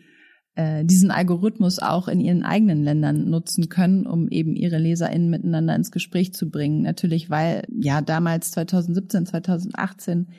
äh, 0.56 0.86
diesen 0.86 1.12
Algorithmus 1.12 1.80
auch 1.80 2.08
in 2.08 2.22
ihren 2.22 2.44
eigenen 2.44 2.82
Ländern 2.82 3.30
nutzen 3.30 3.68
können, 3.68 4.08
um 4.08 4.30
eben 4.30 4.56
ihre 4.56 4.78
LeserInnen 4.78 5.30
miteinander 5.30 5.76
ins 5.76 5.92
Gespräch 5.92 6.34
zu 6.34 6.50
bringen. 6.50 6.84
Natürlich, 6.84 7.30
weil 7.30 7.64
ja 7.70 8.00
damals 8.02 8.52
2017, 8.52 9.26
2018 9.26 10.30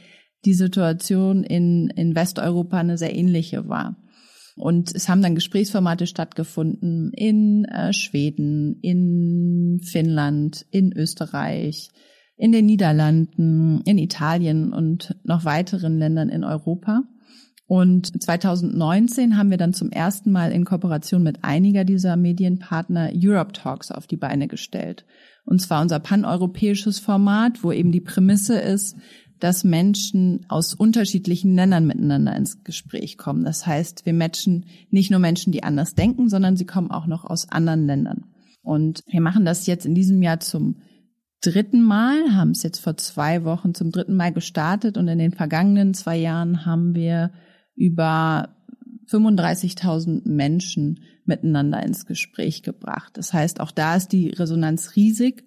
die 0.46 0.54
Situation 0.54 1.44
in, 1.44 1.88
in 1.88 2.14
Westeuropa 2.14 2.78
eine 2.78 2.96
sehr 2.96 3.14
ähnliche 3.14 3.68
war. 3.68 3.96
Und 4.56 4.94
es 4.94 5.08
haben 5.08 5.20
dann 5.20 5.34
Gesprächsformate 5.34 6.06
stattgefunden 6.06 7.12
in 7.12 7.66
äh, 7.66 7.92
Schweden, 7.92 8.78
in 8.80 9.80
Finnland, 9.84 10.64
in 10.70 10.96
Österreich, 10.96 11.90
in 12.38 12.52
den 12.52 12.66
Niederlanden, 12.66 13.82
in 13.82 13.98
Italien 13.98 14.72
und 14.72 15.14
noch 15.24 15.44
weiteren 15.44 15.98
Ländern 15.98 16.30
in 16.30 16.42
Europa. 16.42 17.02
Und 17.68 18.22
2019 18.22 19.36
haben 19.36 19.50
wir 19.50 19.58
dann 19.58 19.74
zum 19.74 19.90
ersten 19.90 20.30
Mal 20.30 20.52
in 20.52 20.64
Kooperation 20.64 21.22
mit 21.22 21.42
einiger 21.42 21.84
dieser 21.84 22.16
Medienpartner 22.16 23.10
Europe 23.14 23.52
Talks 23.52 23.90
auf 23.90 24.06
die 24.06 24.16
Beine 24.16 24.46
gestellt. 24.46 25.04
Und 25.44 25.60
zwar 25.60 25.82
unser 25.82 25.98
paneuropäisches 25.98 26.98
Format, 27.00 27.62
wo 27.64 27.72
eben 27.72 27.92
die 27.92 28.00
Prämisse 28.00 28.58
ist, 28.58 28.96
dass 29.40 29.64
Menschen 29.64 30.46
aus 30.48 30.74
unterschiedlichen 30.74 31.54
Ländern 31.54 31.86
miteinander 31.86 32.34
ins 32.36 32.64
Gespräch 32.64 33.18
kommen. 33.18 33.44
Das 33.44 33.66
heißt, 33.66 34.06
wir 34.06 34.14
matchen 34.14 34.66
nicht 34.90 35.10
nur 35.10 35.20
Menschen, 35.20 35.52
die 35.52 35.62
anders 35.62 35.94
denken, 35.94 36.28
sondern 36.28 36.56
sie 36.56 36.66
kommen 36.66 36.90
auch 36.90 37.06
noch 37.06 37.24
aus 37.24 37.50
anderen 37.50 37.86
Ländern. 37.86 38.24
Und 38.62 39.02
wir 39.06 39.20
machen 39.20 39.44
das 39.44 39.66
jetzt 39.66 39.86
in 39.86 39.94
diesem 39.94 40.22
Jahr 40.22 40.40
zum 40.40 40.76
dritten 41.40 41.82
Mal, 41.82 42.34
haben 42.34 42.50
es 42.50 42.62
jetzt 42.62 42.80
vor 42.80 42.96
zwei 42.96 43.44
Wochen 43.44 43.74
zum 43.74 43.92
dritten 43.92 44.14
Mal 44.14 44.32
gestartet 44.32 44.96
und 44.96 45.06
in 45.06 45.18
den 45.18 45.32
vergangenen 45.32 45.94
zwei 45.94 46.16
Jahren 46.16 46.66
haben 46.66 46.94
wir 46.94 47.30
über 47.74 48.48
35.000 49.08 50.28
Menschen 50.28 51.00
miteinander 51.24 51.82
ins 51.82 52.06
Gespräch 52.06 52.62
gebracht. 52.62 53.12
Das 53.16 53.32
heißt, 53.32 53.60
auch 53.60 53.70
da 53.70 53.96
ist 53.96 54.08
die 54.08 54.30
Resonanz 54.30 54.96
riesig 54.96 55.44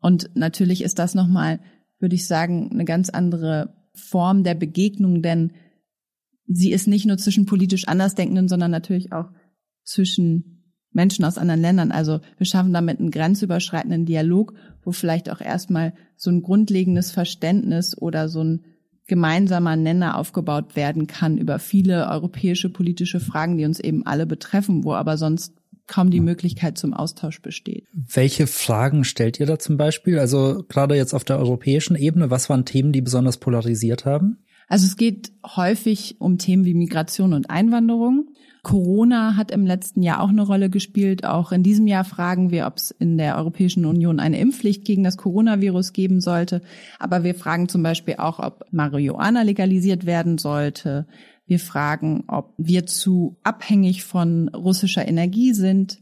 und 0.00 0.30
natürlich 0.34 0.82
ist 0.82 0.98
das 0.98 1.14
nochmal 1.14 1.60
würde 1.98 2.14
ich 2.14 2.26
sagen, 2.26 2.70
eine 2.72 2.84
ganz 2.84 3.10
andere 3.10 3.74
Form 3.94 4.44
der 4.44 4.54
Begegnung, 4.54 5.22
denn 5.22 5.52
sie 6.46 6.72
ist 6.72 6.86
nicht 6.86 7.06
nur 7.06 7.18
zwischen 7.18 7.46
politisch 7.46 7.88
Andersdenkenden, 7.88 8.48
sondern 8.48 8.70
natürlich 8.70 9.12
auch 9.12 9.30
zwischen 9.82 10.56
Menschen 10.92 11.24
aus 11.24 11.38
anderen 11.38 11.60
Ländern. 11.60 11.92
Also 11.92 12.20
wir 12.38 12.46
schaffen 12.46 12.72
damit 12.72 12.98
einen 12.98 13.10
grenzüberschreitenden 13.10 14.06
Dialog, 14.06 14.54
wo 14.82 14.92
vielleicht 14.92 15.30
auch 15.30 15.40
erstmal 15.40 15.94
so 16.16 16.30
ein 16.30 16.42
grundlegendes 16.42 17.10
Verständnis 17.10 17.96
oder 17.96 18.28
so 18.28 18.42
ein 18.42 18.64
gemeinsamer 19.06 19.76
Nenner 19.76 20.18
aufgebaut 20.18 20.74
werden 20.74 21.06
kann 21.06 21.38
über 21.38 21.58
viele 21.60 22.08
europäische 22.08 22.70
politische 22.70 23.20
Fragen, 23.20 23.56
die 23.56 23.64
uns 23.64 23.78
eben 23.78 24.04
alle 24.04 24.26
betreffen, 24.26 24.84
wo 24.84 24.94
aber 24.94 25.16
sonst 25.16 25.54
kaum 25.86 26.10
die 26.10 26.20
Möglichkeit 26.20 26.78
zum 26.78 26.94
Austausch 26.94 27.40
besteht. 27.40 27.86
Welche 27.92 28.46
Fragen 28.46 29.04
stellt 29.04 29.40
ihr 29.40 29.46
da 29.46 29.58
zum 29.58 29.76
Beispiel? 29.76 30.18
Also 30.18 30.64
gerade 30.68 30.96
jetzt 30.96 31.14
auf 31.14 31.24
der 31.24 31.38
europäischen 31.38 31.96
Ebene, 31.96 32.30
was 32.30 32.48
waren 32.48 32.64
Themen, 32.64 32.92
die 32.92 33.02
besonders 33.02 33.38
polarisiert 33.38 34.04
haben? 34.04 34.38
Also 34.68 34.86
es 34.86 34.96
geht 34.96 35.32
häufig 35.44 36.16
um 36.18 36.38
Themen 36.38 36.64
wie 36.64 36.74
Migration 36.74 37.32
und 37.34 37.50
Einwanderung. 37.50 38.30
Corona 38.66 39.36
hat 39.36 39.52
im 39.52 39.64
letzten 39.64 40.02
Jahr 40.02 40.20
auch 40.20 40.30
eine 40.30 40.42
Rolle 40.42 40.68
gespielt. 40.68 41.24
Auch 41.24 41.52
in 41.52 41.62
diesem 41.62 41.86
Jahr 41.86 42.02
fragen 42.02 42.50
wir, 42.50 42.66
ob 42.66 42.78
es 42.78 42.90
in 42.90 43.16
der 43.16 43.36
Europäischen 43.36 43.84
Union 43.84 44.18
eine 44.18 44.40
Impfpflicht 44.40 44.84
gegen 44.84 45.04
das 45.04 45.16
Coronavirus 45.16 45.92
geben 45.92 46.20
sollte. 46.20 46.62
Aber 46.98 47.22
wir 47.22 47.36
fragen 47.36 47.68
zum 47.68 47.84
Beispiel 47.84 48.16
auch, 48.18 48.40
ob 48.40 48.64
Marihuana 48.72 49.42
legalisiert 49.42 50.04
werden 50.04 50.36
sollte. 50.36 51.06
Wir 51.46 51.60
fragen, 51.60 52.24
ob 52.26 52.54
wir 52.58 52.86
zu 52.86 53.38
abhängig 53.42 54.04
von 54.04 54.48
russischer 54.48 55.06
Energie 55.06 55.52
sind. 55.52 56.00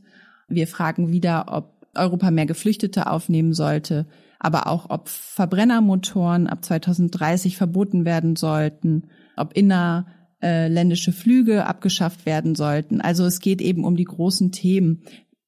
Wir 0.49 0.67
fragen 0.67 1.13
wieder, 1.13 1.47
ob 1.49 1.87
Europa 1.95 2.31
mehr 2.31 2.47
Geflüchtete 2.47 3.11
aufnehmen 3.11 3.53
sollte, 3.53 4.07
aber 4.39 4.67
auch, 4.67 4.91
ob 4.91 5.09
Verbrennermotoren 5.09 6.47
ab 6.47 6.65
2030 6.65 7.57
verboten 7.57 8.05
werden 8.05 8.37
sollten, 8.37 9.09
ob 9.37 9.53
innerländische 9.55 11.13
Flüge 11.13 11.67
abgeschafft 11.67 12.27
werden 12.27 12.55
sollten. 12.55 13.01
Also 13.01 13.25
es 13.25 13.41
geht 13.41 13.61
eben 13.61 13.85
um 13.85 13.97
die 13.97 14.05
großen 14.05 14.51
Themen 14.51 15.03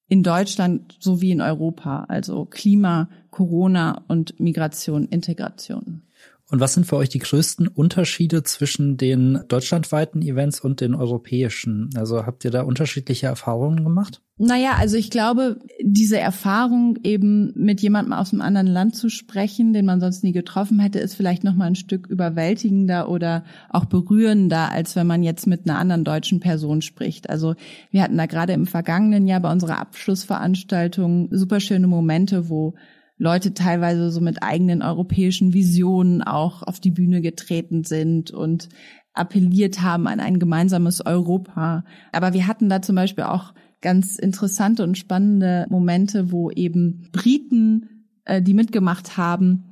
in 0.09 0.23
Deutschland 0.23 0.97
sowie 1.01 1.33
in 1.33 1.41
Europa, 1.41 2.05
also 2.09 2.45
Klima, 2.45 3.09
Corona 3.31 4.05
und 4.09 4.39
Migration, 4.39 5.07
Integration. 5.07 6.06
Und 6.49 6.61
was 6.61 6.75
sind 6.75 6.87
für 6.87 6.97
euch 6.97 7.09
die 7.09 7.19
größten 7.19 7.67
Unterschiede 7.67 8.45
zwischen 8.45 8.97
den 8.97 9.41
deutschlandweiten 9.49 10.23
Events 10.23 10.61
und 10.61 10.81
den 10.81 10.95
europäischen? 10.95 11.91
Also 11.97 12.25
habt 12.25 12.45
ihr 12.45 12.53
da 12.53 12.63
unterschiedliche 12.63 13.27
Erfahrungen 13.27 13.83
gemacht? 13.83 14.23
Naja, 14.39 14.73
also 14.79 14.97
ich 14.97 15.11
glaube, 15.11 15.59
diese 15.83 16.21
Erfahrung 16.21 16.99
eben 17.03 17.53
mit 17.57 17.81
jemandem 17.81 18.13
aus 18.13 18.33
einem 18.33 18.43
anderen 18.43 18.67
Land 18.69 18.95
zu 18.95 19.09
sprechen, 19.09 19.73
den 19.73 19.87
man 19.87 19.99
sonst 19.99 20.23
nie 20.23 20.33
getroffen 20.33 20.79
hätte, 20.79 21.01
ist 21.01 21.15
vielleicht 21.15 21.43
noch 21.43 21.55
mal 21.55 21.65
ein 21.65 21.75
Stück 21.75 22.07
überwältigender 22.07 23.09
oder 23.09 23.45
auch 23.71 23.87
berührender, 23.87 24.71
als 24.71 24.95
wenn 24.95 25.07
man 25.07 25.25
jetzt 25.25 25.47
mit 25.47 25.69
einer 25.69 25.79
anderen 25.79 26.05
deutschen 26.05 26.39
Person 26.39 26.81
spricht. 26.81 27.29
Also 27.29 27.55
wir 27.91 28.03
hatten 28.03 28.19
da 28.19 28.27
gerade 28.27 28.53
im 28.53 28.67
vergangenen 28.67 29.27
Jahr 29.27 29.41
bei 29.41 29.51
unserer 29.51 29.79
Abschlussveranstaltung 29.79 31.29
super 31.33 31.59
schöne 31.59 31.89
Momente, 31.89 32.49
wo 32.51 32.75
Leute 33.19 33.55
teilweise 33.55 34.11
so 34.11 34.21
mit 34.21 34.43
eigenen 34.43 34.83
europäischen 34.83 35.55
Visionen 35.55 36.23
auch 36.23 36.63
auf 36.63 36.81
die 36.81 36.91
Bühne 36.91 37.23
getreten 37.23 37.85
sind 37.85 38.31
und 38.31 38.69
appelliert 39.15 39.81
haben 39.81 40.07
an 40.07 40.21
ein 40.21 40.39
gemeinsames 40.39 41.05
Europa. 41.05 41.85
Aber 42.13 42.35
wir 42.35 42.47
hatten 42.47 42.69
da 42.69 42.83
zum 42.83 42.97
Beispiel 42.97 43.25
auch 43.25 43.55
ganz 43.81 44.17
interessante 44.17 44.83
und 44.83 44.99
spannende 44.99 45.67
Momente, 45.71 46.31
wo 46.31 46.51
eben 46.51 47.09
Briten, 47.13 48.05
äh, 48.25 48.43
die 48.43 48.55
mitgemacht 48.55 49.17
haben, 49.17 49.65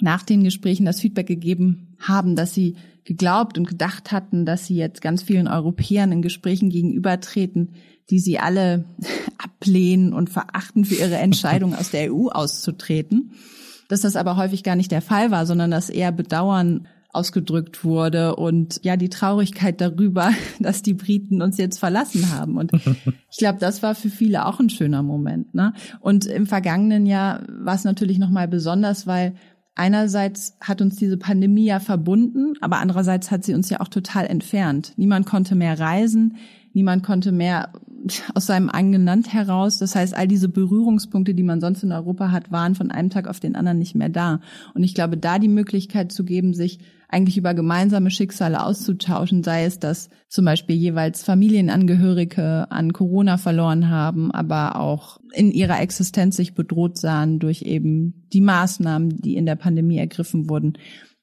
nach 0.00 0.22
den 0.22 0.44
Gesprächen 0.44 0.86
das 0.86 1.00
Feedback 1.00 1.26
gegeben 1.26 1.96
haben, 1.98 2.36
dass 2.36 2.54
sie 2.54 2.76
geglaubt 3.08 3.56
und 3.56 3.66
gedacht 3.66 4.12
hatten, 4.12 4.44
dass 4.44 4.66
sie 4.66 4.76
jetzt 4.76 5.00
ganz 5.00 5.22
vielen 5.22 5.48
Europäern 5.48 6.12
in 6.12 6.20
Gesprächen 6.20 6.68
gegenübertreten, 6.68 7.70
die 8.10 8.18
sie 8.18 8.38
alle 8.38 8.84
ablehnen 9.38 10.12
und 10.12 10.28
verachten 10.28 10.84
für 10.84 10.96
ihre 10.96 11.16
Entscheidung, 11.16 11.74
aus 11.74 11.90
der 11.90 12.12
EU 12.12 12.28
auszutreten. 12.28 13.32
Dass 13.88 14.02
das 14.02 14.14
aber 14.14 14.36
häufig 14.36 14.62
gar 14.62 14.76
nicht 14.76 14.92
der 14.92 15.00
Fall 15.00 15.30
war, 15.30 15.46
sondern 15.46 15.70
dass 15.70 15.88
eher 15.88 16.12
Bedauern 16.12 16.86
ausgedrückt 17.10 17.82
wurde 17.82 18.36
und 18.36 18.80
ja 18.84 18.98
die 18.98 19.08
Traurigkeit 19.08 19.80
darüber, 19.80 20.30
dass 20.60 20.82
die 20.82 20.92
Briten 20.92 21.40
uns 21.40 21.56
jetzt 21.56 21.78
verlassen 21.78 22.30
haben. 22.30 22.58
Und 22.58 22.72
ich 23.30 23.38
glaube, 23.38 23.58
das 23.58 23.82
war 23.82 23.94
für 23.94 24.10
viele 24.10 24.44
auch 24.44 24.60
ein 24.60 24.68
schöner 24.68 25.02
Moment. 25.02 25.54
Ne? 25.54 25.72
Und 26.00 26.26
im 26.26 26.46
vergangenen 26.46 27.06
Jahr 27.06 27.40
war 27.48 27.74
es 27.74 27.84
natürlich 27.84 28.18
noch 28.18 28.28
mal 28.28 28.48
besonders, 28.48 29.06
weil 29.06 29.34
einerseits 29.78 30.56
hat 30.60 30.80
uns 30.80 30.96
diese 30.96 31.16
Pandemie 31.16 31.66
ja 31.66 31.80
verbunden, 31.80 32.54
aber 32.60 32.78
andererseits 32.78 33.30
hat 33.30 33.44
sie 33.44 33.54
uns 33.54 33.70
ja 33.70 33.80
auch 33.80 33.88
total 33.88 34.26
entfernt. 34.26 34.92
Niemand 34.96 35.26
konnte 35.26 35.54
mehr 35.54 35.78
reisen, 35.78 36.36
niemand 36.72 37.02
konnte 37.02 37.32
mehr 37.32 37.72
aus 38.34 38.46
seinem 38.46 38.68
eigenen 38.68 39.04
Land 39.04 39.32
heraus. 39.32 39.78
Das 39.78 39.94
heißt, 39.94 40.14
all 40.14 40.28
diese 40.28 40.48
Berührungspunkte, 40.48 41.34
die 41.34 41.42
man 41.42 41.60
sonst 41.60 41.82
in 41.82 41.92
Europa 41.92 42.30
hat, 42.30 42.50
waren 42.50 42.74
von 42.74 42.90
einem 42.90 43.10
Tag 43.10 43.26
auf 43.26 43.40
den 43.40 43.56
anderen 43.56 43.78
nicht 43.78 43.94
mehr 43.94 44.08
da. 44.08 44.40
Und 44.74 44.84
ich 44.84 44.94
glaube, 44.94 45.16
da 45.16 45.38
die 45.38 45.48
Möglichkeit 45.48 46.12
zu 46.12 46.24
geben, 46.24 46.54
sich 46.54 46.78
eigentlich 47.08 47.38
über 47.38 47.54
gemeinsame 47.54 48.10
Schicksale 48.10 48.62
auszutauschen, 48.62 49.42
sei 49.42 49.64
es, 49.64 49.78
dass 49.78 50.10
zum 50.28 50.44
Beispiel 50.44 50.76
jeweils 50.76 51.22
Familienangehörige 51.22 52.70
an 52.70 52.92
Corona 52.92 53.38
verloren 53.38 53.88
haben, 53.88 54.30
aber 54.30 54.76
auch 54.76 55.18
in 55.32 55.50
ihrer 55.50 55.80
Existenz 55.80 56.36
sich 56.36 56.54
bedroht 56.54 56.98
sahen 56.98 57.38
durch 57.38 57.62
eben 57.62 58.26
die 58.32 58.42
Maßnahmen, 58.42 59.20
die 59.20 59.36
in 59.36 59.46
der 59.46 59.56
Pandemie 59.56 59.98
ergriffen 59.98 60.50
wurden. 60.50 60.74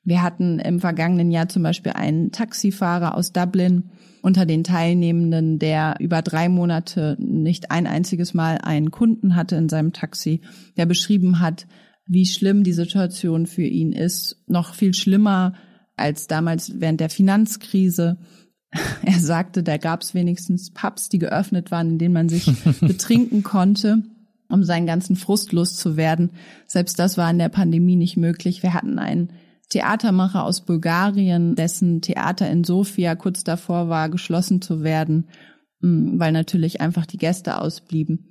Wir 0.03 0.21
hatten 0.21 0.60
im 0.60 0.79
vergangenen 0.79 1.31
Jahr 1.31 1.49
zum 1.49 1.63
Beispiel 1.63 1.93
einen 1.93 2.31
Taxifahrer 2.31 3.15
aus 3.15 3.31
Dublin 3.31 3.91
unter 4.25 4.47
den 4.47 4.63
Teilnehmenden, 4.63 5.59
der 5.59 5.97
über 5.99 6.23
drei 6.23 6.49
Monate 6.49 7.15
nicht 7.19 7.69
ein 7.69 7.85
einziges 7.85 8.33
Mal 8.33 8.57
einen 8.57 8.89
Kunden 8.89 9.35
hatte 9.35 9.55
in 9.55 9.69
seinem 9.69 9.93
Taxi, 9.93 10.41
der 10.77 10.88
beschrieben 10.88 11.39
hat, 11.39 11.67
wie 12.07 12.25
schlimm 12.25 12.63
die 12.63 12.73
Situation 12.73 13.45
für 13.45 13.65
ihn 13.67 13.91
ist. 13.91 14.43
Noch 14.47 14.73
viel 14.73 14.95
schlimmer 14.95 15.53
als 15.95 16.25
damals 16.25 16.79
während 16.79 17.01
der 17.01 17.11
Finanzkrise. 17.11 18.17
Er 19.03 19.19
sagte, 19.19 19.61
da 19.61 19.77
gab 19.77 20.01
es 20.01 20.15
wenigstens 20.15 20.71
Pubs, 20.73 21.07
die 21.07 21.19
geöffnet 21.19 21.69
waren, 21.69 21.91
in 21.91 21.97
denen 21.99 22.13
man 22.13 22.27
sich 22.27 22.51
betrinken 22.81 23.43
konnte, 23.43 24.01
um 24.49 24.63
seinen 24.63 24.88
ganzen 24.88 25.15
Frust 25.15 25.53
loszuwerden. 25.53 26.31
Selbst 26.65 26.97
das 26.97 27.17
war 27.17 27.29
in 27.29 27.38
der 27.38 27.49
Pandemie 27.49 27.95
nicht 27.95 28.17
möglich. 28.17 28.63
Wir 28.63 28.73
hatten 28.73 28.97
einen 28.97 29.29
Theatermacher 29.69 30.43
aus 30.43 30.62
Bulgarien, 30.62 31.56
dessen 31.56 32.01
Theater 32.01 32.49
in 32.49 32.63
Sofia 32.63 33.15
kurz 33.15 33.43
davor 33.43 33.89
war, 33.89 34.10
geschlossen 34.10 34.62
zu 34.62 34.84
werden, 34.84 35.30
mm, 35.82 36.19
weil 36.19 36.32
natürlich 36.32 36.82
einfach 36.82 37.06
die 37.06 37.17
Gäste 37.17 37.60
ausblieben. 37.60 38.28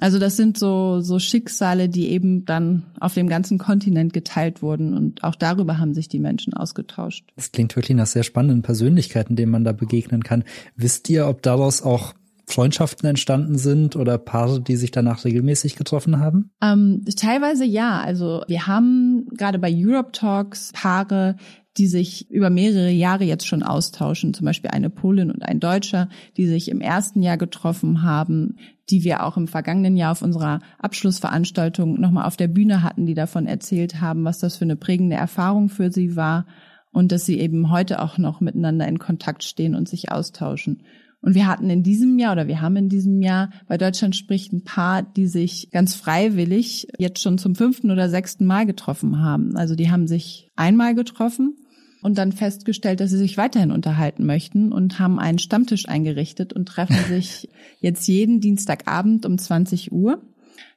Also 0.00 0.18
das 0.18 0.36
sind 0.36 0.58
so, 0.58 1.00
so 1.00 1.18
Schicksale, 1.18 1.88
die 1.88 2.10
eben 2.10 2.44
dann 2.44 2.82
auf 3.00 3.14
dem 3.14 3.28
ganzen 3.28 3.56
Kontinent 3.56 4.12
geteilt 4.12 4.60
wurden 4.60 4.92
und 4.92 5.24
auch 5.24 5.34
darüber 5.34 5.78
haben 5.78 5.94
sich 5.94 6.08
die 6.08 6.18
Menschen 6.18 6.52
ausgetauscht. 6.52 7.24
Das 7.34 7.50
klingt 7.50 7.74
wirklich 7.76 7.96
nach 7.96 8.06
sehr 8.06 8.22
spannenden 8.22 8.60
Persönlichkeiten, 8.60 9.36
denen 9.36 9.52
man 9.52 9.64
da 9.64 9.72
begegnen 9.72 10.22
kann. 10.22 10.44
Wisst 10.76 11.08
ihr, 11.08 11.26
ob 11.26 11.40
daraus 11.40 11.80
auch 11.80 12.12
Freundschaften 12.48 13.08
entstanden 13.08 13.58
sind 13.58 13.96
oder 13.96 14.18
Paare, 14.18 14.60
die 14.60 14.76
sich 14.76 14.92
danach 14.92 15.24
regelmäßig 15.24 15.76
getroffen 15.76 16.20
haben? 16.20 16.52
Ähm, 16.62 17.04
teilweise 17.16 17.64
ja. 17.64 18.00
Also 18.00 18.44
wir 18.46 18.66
haben 18.66 19.26
gerade 19.36 19.58
bei 19.58 19.72
Europe 19.74 20.12
Talks 20.12 20.72
Paare, 20.72 21.36
die 21.76 21.88
sich 21.88 22.30
über 22.30 22.48
mehrere 22.48 22.90
Jahre 22.90 23.24
jetzt 23.24 23.46
schon 23.46 23.62
austauschen. 23.62 24.32
Zum 24.32 24.44
Beispiel 24.44 24.70
eine 24.70 24.90
Polin 24.90 25.30
und 25.30 25.42
ein 25.42 25.60
Deutscher, 25.60 26.08
die 26.36 26.46
sich 26.46 26.70
im 26.70 26.80
ersten 26.80 27.22
Jahr 27.22 27.36
getroffen 27.36 28.02
haben, 28.02 28.56
die 28.88 29.04
wir 29.04 29.24
auch 29.24 29.36
im 29.36 29.48
vergangenen 29.48 29.96
Jahr 29.96 30.12
auf 30.12 30.22
unserer 30.22 30.60
Abschlussveranstaltung 30.78 32.00
nochmal 32.00 32.26
auf 32.26 32.36
der 32.36 32.48
Bühne 32.48 32.82
hatten, 32.82 33.06
die 33.06 33.14
davon 33.14 33.46
erzählt 33.46 34.00
haben, 34.00 34.24
was 34.24 34.38
das 34.38 34.56
für 34.56 34.64
eine 34.64 34.76
prägende 34.76 35.16
Erfahrung 35.16 35.68
für 35.68 35.90
sie 35.90 36.16
war 36.16 36.46
und 36.92 37.12
dass 37.12 37.26
sie 37.26 37.38
eben 37.40 37.70
heute 37.70 38.00
auch 38.00 38.16
noch 38.16 38.40
miteinander 38.40 38.86
in 38.86 38.98
Kontakt 38.98 39.42
stehen 39.42 39.74
und 39.74 39.88
sich 39.88 40.12
austauschen. 40.12 40.82
Und 41.20 41.34
wir 41.34 41.46
hatten 41.46 41.70
in 41.70 41.82
diesem 41.82 42.18
Jahr 42.18 42.32
oder 42.32 42.46
wir 42.46 42.60
haben 42.60 42.76
in 42.76 42.88
diesem 42.88 43.20
Jahr 43.20 43.50
bei 43.66 43.78
Deutschland 43.78 44.14
spricht 44.14 44.52
ein 44.52 44.62
paar, 44.62 45.02
die 45.02 45.26
sich 45.26 45.70
ganz 45.72 45.94
freiwillig 45.94 46.88
jetzt 46.98 47.20
schon 47.20 47.38
zum 47.38 47.54
fünften 47.54 47.90
oder 47.90 48.08
sechsten 48.08 48.46
Mal 48.46 48.66
getroffen 48.66 49.20
haben. 49.20 49.56
Also 49.56 49.74
die 49.74 49.90
haben 49.90 50.06
sich 50.06 50.50
einmal 50.54 50.94
getroffen 50.94 51.56
und 52.02 52.18
dann 52.18 52.30
festgestellt, 52.30 53.00
dass 53.00 53.10
sie 53.10 53.18
sich 53.18 53.36
weiterhin 53.36 53.72
unterhalten 53.72 54.24
möchten 54.24 54.72
und 54.72 55.00
haben 55.00 55.18
einen 55.18 55.40
Stammtisch 55.40 55.88
eingerichtet 55.88 56.52
und 56.52 56.66
treffen 56.66 56.96
sich 57.08 57.48
jetzt 57.80 58.06
jeden 58.06 58.40
Dienstagabend 58.40 59.26
um 59.26 59.38
20 59.38 59.90
Uhr 59.90 60.22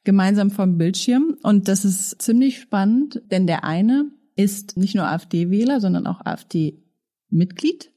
gemeinsam 0.04 0.50
vom 0.50 0.78
Bildschirm. 0.78 1.38
Und 1.44 1.68
das 1.68 1.86
ist 1.86 2.22
ziemlich 2.22 2.60
spannend, 2.60 3.22
denn 3.30 3.46
der 3.46 3.64
eine 3.64 4.06
ist 4.36 4.78
nicht 4.78 4.96
nur 4.96 5.06
AfD-Wähler, 5.06 5.82
sondern 5.82 6.08
auch 6.08 6.26
AfD-Mitglied 6.26 7.92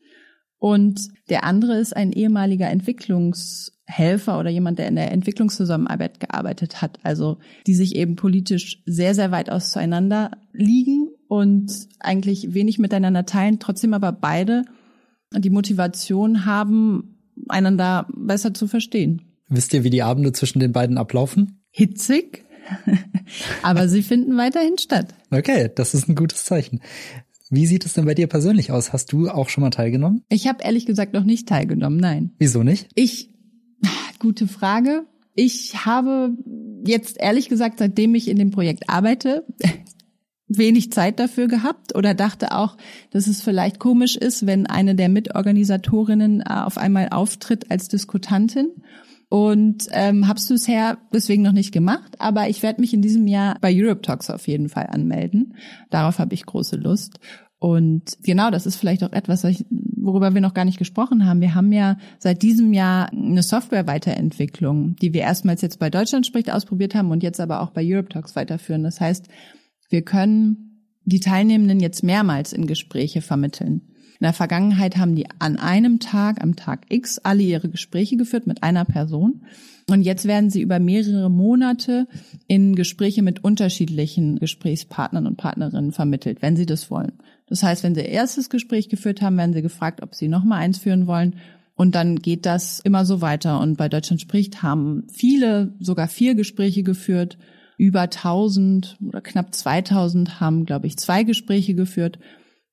und 0.62 1.08
der 1.28 1.42
andere 1.42 1.76
ist 1.80 1.96
ein 1.96 2.12
ehemaliger 2.12 2.70
Entwicklungshelfer 2.70 4.38
oder 4.38 4.48
jemand, 4.48 4.78
der 4.78 4.86
in 4.86 4.94
der 4.94 5.10
Entwicklungszusammenarbeit 5.10 6.20
gearbeitet 6.20 6.80
hat. 6.80 7.00
Also 7.02 7.38
die 7.66 7.74
sich 7.74 7.96
eben 7.96 8.14
politisch 8.14 8.80
sehr, 8.86 9.16
sehr 9.16 9.32
weit 9.32 9.50
auseinander 9.50 10.30
liegen 10.52 11.08
und 11.26 11.88
eigentlich 11.98 12.54
wenig 12.54 12.78
miteinander 12.78 13.26
teilen, 13.26 13.58
trotzdem 13.58 13.92
aber 13.92 14.12
beide 14.12 14.64
die 15.36 15.50
Motivation 15.50 16.46
haben, 16.46 17.18
einander 17.48 18.06
besser 18.14 18.54
zu 18.54 18.68
verstehen. 18.68 19.22
Wisst 19.48 19.74
ihr, 19.74 19.82
wie 19.82 19.90
die 19.90 20.04
Abende 20.04 20.30
zwischen 20.30 20.60
den 20.60 20.70
beiden 20.70 20.96
ablaufen? 20.96 21.60
Hitzig, 21.70 22.44
aber 23.64 23.88
sie 23.88 24.04
finden 24.04 24.36
weiterhin 24.36 24.78
statt. 24.78 25.12
Okay, 25.32 25.72
das 25.74 25.92
ist 25.92 26.08
ein 26.08 26.14
gutes 26.14 26.44
Zeichen. 26.44 26.80
Wie 27.54 27.66
sieht 27.66 27.84
es 27.84 27.92
denn 27.92 28.06
bei 28.06 28.14
dir 28.14 28.28
persönlich 28.28 28.72
aus? 28.72 28.94
Hast 28.94 29.12
du 29.12 29.28
auch 29.28 29.50
schon 29.50 29.60
mal 29.60 29.68
teilgenommen? 29.68 30.24
Ich 30.30 30.48
habe 30.48 30.64
ehrlich 30.64 30.86
gesagt 30.86 31.12
noch 31.12 31.24
nicht 31.24 31.46
teilgenommen, 31.46 31.98
nein. 31.98 32.30
Wieso 32.38 32.62
nicht? 32.62 32.88
Ich, 32.94 33.28
gute 34.18 34.48
Frage. 34.48 35.04
Ich 35.34 35.84
habe 35.84 36.34
jetzt 36.86 37.20
ehrlich 37.20 37.50
gesagt, 37.50 37.78
seitdem 37.78 38.14
ich 38.14 38.28
in 38.28 38.38
dem 38.38 38.52
Projekt 38.52 38.88
arbeite, 38.88 39.44
wenig 40.48 40.92
Zeit 40.92 41.20
dafür 41.20 41.46
gehabt 41.46 41.94
oder 41.94 42.14
dachte 42.14 42.56
auch, 42.56 42.78
dass 43.10 43.26
es 43.26 43.42
vielleicht 43.42 43.78
komisch 43.78 44.16
ist, 44.16 44.46
wenn 44.46 44.66
eine 44.66 44.94
der 44.94 45.10
Mitorganisatorinnen 45.10 46.40
äh, 46.40 46.44
auf 46.48 46.78
einmal 46.78 47.10
auftritt 47.10 47.70
als 47.70 47.88
Diskutantin. 47.88 48.70
Und 49.32 49.86
ähm, 49.92 50.28
habe 50.28 50.38
es 50.38 50.46
bisher 50.46 50.98
deswegen 51.10 51.40
noch 51.40 51.52
nicht 51.52 51.72
gemacht, 51.72 52.20
aber 52.20 52.50
ich 52.50 52.62
werde 52.62 52.82
mich 52.82 52.92
in 52.92 53.00
diesem 53.00 53.26
Jahr 53.26 53.56
bei 53.62 53.72
Europe 53.74 54.02
Talks 54.02 54.28
auf 54.28 54.46
jeden 54.46 54.68
Fall 54.68 54.88
anmelden. 54.90 55.54
Darauf 55.88 56.18
habe 56.18 56.34
ich 56.34 56.44
große 56.44 56.76
Lust. 56.76 57.18
Und 57.58 58.18
genau, 58.22 58.50
das 58.50 58.66
ist 58.66 58.76
vielleicht 58.76 59.02
auch 59.02 59.12
etwas, 59.12 59.42
worüber 59.96 60.34
wir 60.34 60.42
noch 60.42 60.52
gar 60.52 60.66
nicht 60.66 60.78
gesprochen 60.78 61.24
haben. 61.24 61.40
Wir 61.40 61.54
haben 61.54 61.72
ja 61.72 61.96
seit 62.18 62.42
diesem 62.42 62.74
Jahr 62.74 63.10
eine 63.10 63.42
Software-Weiterentwicklung, 63.42 64.96
die 64.96 65.14
wir 65.14 65.22
erstmals 65.22 65.62
jetzt 65.62 65.78
bei 65.78 65.88
Deutschland 65.88 66.26
spricht 66.26 66.52
ausprobiert 66.52 66.94
haben 66.94 67.10
und 67.10 67.22
jetzt 67.22 67.40
aber 67.40 67.62
auch 67.62 67.70
bei 67.70 67.80
Europe 67.82 68.10
Talks 68.10 68.36
weiterführen. 68.36 68.82
Das 68.82 69.00
heißt, 69.00 69.28
wir 69.88 70.02
können 70.02 70.90
die 71.06 71.20
Teilnehmenden 71.20 71.80
jetzt 71.80 72.04
mehrmals 72.04 72.52
in 72.52 72.66
Gespräche 72.66 73.22
vermitteln. 73.22 73.91
In 74.22 74.26
der 74.26 74.34
Vergangenheit 74.34 74.98
haben 74.98 75.16
die 75.16 75.26
an 75.40 75.56
einem 75.56 75.98
Tag, 75.98 76.40
am 76.44 76.54
Tag 76.54 76.86
X, 76.90 77.18
alle 77.18 77.42
ihre 77.42 77.68
Gespräche 77.68 78.16
geführt 78.16 78.46
mit 78.46 78.62
einer 78.62 78.84
Person. 78.84 79.42
Und 79.90 80.02
jetzt 80.02 80.26
werden 80.26 80.48
sie 80.48 80.60
über 80.60 80.78
mehrere 80.78 81.28
Monate 81.28 82.06
in 82.46 82.76
Gespräche 82.76 83.22
mit 83.22 83.42
unterschiedlichen 83.42 84.38
Gesprächspartnern 84.38 85.26
und 85.26 85.38
Partnerinnen 85.38 85.90
vermittelt, 85.90 86.40
wenn 86.40 86.54
sie 86.54 86.66
das 86.66 86.88
wollen. 86.88 87.14
Das 87.48 87.64
heißt, 87.64 87.82
wenn 87.82 87.96
sie 87.96 88.02
erstes 88.02 88.48
Gespräch 88.48 88.88
geführt 88.88 89.22
haben, 89.22 89.36
werden 89.38 89.54
sie 89.54 89.60
gefragt, 89.60 90.04
ob 90.04 90.14
sie 90.14 90.28
nochmal 90.28 90.60
eins 90.60 90.78
führen 90.78 91.08
wollen. 91.08 91.34
Und 91.74 91.96
dann 91.96 92.14
geht 92.14 92.46
das 92.46 92.78
immer 92.78 93.04
so 93.04 93.22
weiter. 93.22 93.58
Und 93.58 93.76
bei 93.76 93.88
Deutschland 93.88 94.20
spricht 94.20 94.62
haben 94.62 95.02
viele 95.12 95.74
sogar 95.80 96.06
vier 96.06 96.36
Gespräche 96.36 96.84
geführt. 96.84 97.38
Über 97.76 98.02
1000 98.02 98.98
oder 99.04 99.20
knapp 99.20 99.52
2000 99.52 100.38
haben, 100.38 100.64
glaube 100.64 100.86
ich, 100.86 100.96
zwei 100.96 101.24
Gespräche 101.24 101.74
geführt. 101.74 102.20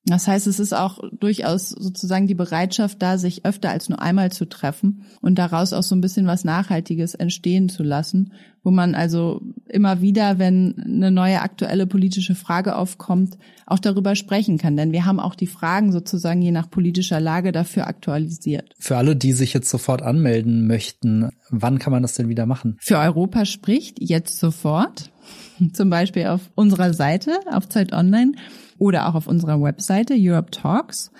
Das 0.09 0.27
heißt, 0.27 0.47
es 0.47 0.59
ist 0.59 0.73
auch 0.73 0.99
durchaus 1.11 1.69
sozusagen 1.69 2.25
die 2.25 2.35
Bereitschaft 2.35 3.01
da, 3.01 3.17
sich 3.17 3.45
öfter 3.45 3.69
als 3.69 3.89
nur 3.89 4.01
einmal 4.01 4.31
zu 4.31 4.45
treffen 4.45 5.05
und 5.21 5.37
daraus 5.37 5.71
auch 5.71 5.83
so 5.83 5.95
ein 5.95 6.01
bisschen 6.01 6.25
was 6.25 6.43
Nachhaltiges 6.43 7.13
entstehen 7.13 7.69
zu 7.69 7.83
lassen, 7.83 8.33
wo 8.63 8.71
man 8.71 8.95
also 8.95 9.41
immer 9.67 10.01
wieder, 10.01 10.39
wenn 10.39 10.75
eine 10.83 11.11
neue 11.11 11.41
aktuelle 11.41 11.85
politische 11.85 12.33
Frage 12.33 12.75
aufkommt, 12.75 13.37
auch 13.67 13.79
darüber 13.79 14.15
sprechen 14.15 14.57
kann. 14.57 14.75
Denn 14.75 14.91
wir 14.91 15.05
haben 15.05 15.19
auch 15.19 15.35
die 15.35 15.47
Fragen 15.47 15.91
sozusagen 15.91 16.41
je 16.41 16.51
nach 16.51 16.69
politischer 16.69 17.19
Lage 17.19 17.51
dafür 17.51 17.87
aktualisiert. 17.87 18.73
Für 18.79 18.97
alle, 18.97 19.15
die 19.15 19.33
sich 19.33 19.53
jetzt 19.53 19.69
sofort 19.69 20.01
anmelden 20.01 20.65
möchten, 20.65 21.29
wann 21.49 21.77
kann 21.77 21.91
man 21.91 22.01
das 22.01 22.15
denn 22.15 22.29
wieder 22.29 22.47
machen? 22.47 22.77
Für 22.79 22.97
Europa 22.97 23.45
spricht 23.45 24.01
jetzt 24.01 24.39
sofort, 24.39 25.11
zum 25.73 25.89
Beispiel 25.89 26.27
auf 26.27 26.41
unserer 26.55 26.93
Seite, 26.93 27.39
auf 27.51 27.69
Zeit 27.69 27.93
Online 27.93 28.33
oder 28.79 29.07
auch 29.07 29.15
auf 29.15 29.27
unserer 29.27 29.61
Webseite 29.61 30.15
Europe 30.17 30.51
Talks. 30.51 31.11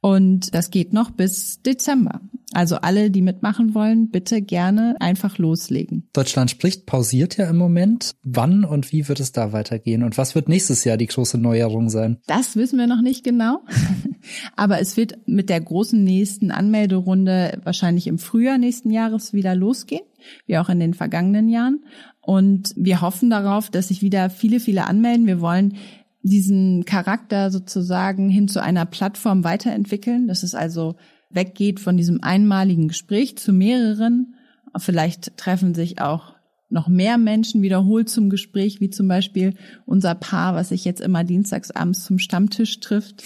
Und 0.00 0.54
das 0.54 0.70
geht 0.70 0.92
noch 0.92 1.10
bis 1.10 1.60
Dezember. 1.62 2.20
Also 2.54 2.76
alle, 2.76 3.10
die 3.10 3.20
mitmachen 3.20 3.74
wollen, 3.74 4.08
bitte 4.08 4.40
gerne 4.40 4.96
einfach 5.00 5.36
loslegen. 5.36 6.08
Deutschland 6.14 6.50
spricht 6.50 6.86
pausiert 6.86 7.36
ja 7.36 7.50
im 7.50 7.58
Moment. 7.58 8.14
Wann 8.22 8.64
und 8.64 8.90
wie 8.90 9.06
wird 9.08 9.20
es 9.20 9.32
da 9.32 9.52
weitergehen? 9.52 10.02
Und 10.02 10.16
was 10.16 10.34
wird 10.34 10.48
nächstes 10.48 10.84
Jahr 10.84 10.96
die 10.96 11.08
große 11.08 11.36
Neuerung 11.36 11.90
sein? 11.90 12.18
Das 12.26 12.56
wissen 12.56 12.78
wir 12.78 12.86
noch 12.86 13.02
nicht 13.02 13.22
genau. 13.22 13.60
Aber 14.56 14.80
es 14.80 14.96
wird 14.96 15.18
mit 15.26 15.50
der 15.50 15.60
großen 15.60 16.02
nächsten 16.02 16.50
Anmelderunde 16.50 17.60
wahrscheinlich 17.64 18.06
im 18.06 18.18
Frühjahr 18.18 18.56
nächsten 18.56 18.90
Jahres 18.90 19.34
wieder 19.34 19.54
losgehen, 19.54 20.04
wie 20.46 20.56
auch 20.56 20.70
in 20.70 20.80
den 20.80 20.94
vergangenen 20.94 21.48
Jahren. 21.48 21.84
Und 22.22 22.72
wir 22.76 23.00
hoffen 23.02 23.30
darauf, 23.30 23.70
dass 23.70 23.88
sich 23.88 24.00
wieder 24.00 24.30
viele, 24.30 24.60
viele 24.60 24.86
anmelden. 24.86 25.26
Wir 25.26 25.40
wollen 25.40 25.76
diesen 26.22 26.84
Charakter 26.84 27.50
sozusagen 27.50 28.28
hin 28.28 28.48
zu 28.48 28.62
einer 28.62 28.86
Plattform 28.86 29.44
weiterentwickeln, 29.44 30.26
dass 30.26 30.42
es 30.42 30.54
also 30.54 30.96
weggeht 31.30 31.80
von 31.80 31.96
diesem 31.96 32.22
einmaligen 32.22 32.88
Gespräch 32.88 33.38
zu 33.38 33.52
mehreren. 33.52 34.34
Vielleicht 34.76 35.36
treffen 35.36 35.74
sich 35.74 36.00
auch 36.00 36.34
noch 36.70 36.88
mehr 36.88 37.16
Menschen 37.18 37.62
wiederholt 37.62 38.08
zum 38.08 38.28
Gespräch, 38.28 38.80
wie 38.80 38.90
zum 38.90 39.08
Beispiel 39.08 39.54
unser 39.86 40.14
Paar, 40.14 40.54
was 40.54 40.68
sich 40.68 40.84
jetzt 40.84 41.00
immer 41.00 41.24
dienstagsabends 41.24 42.04
zum 42.04 42.18
Stammtisch 42.18 42.80
trifft. 42.80 43.24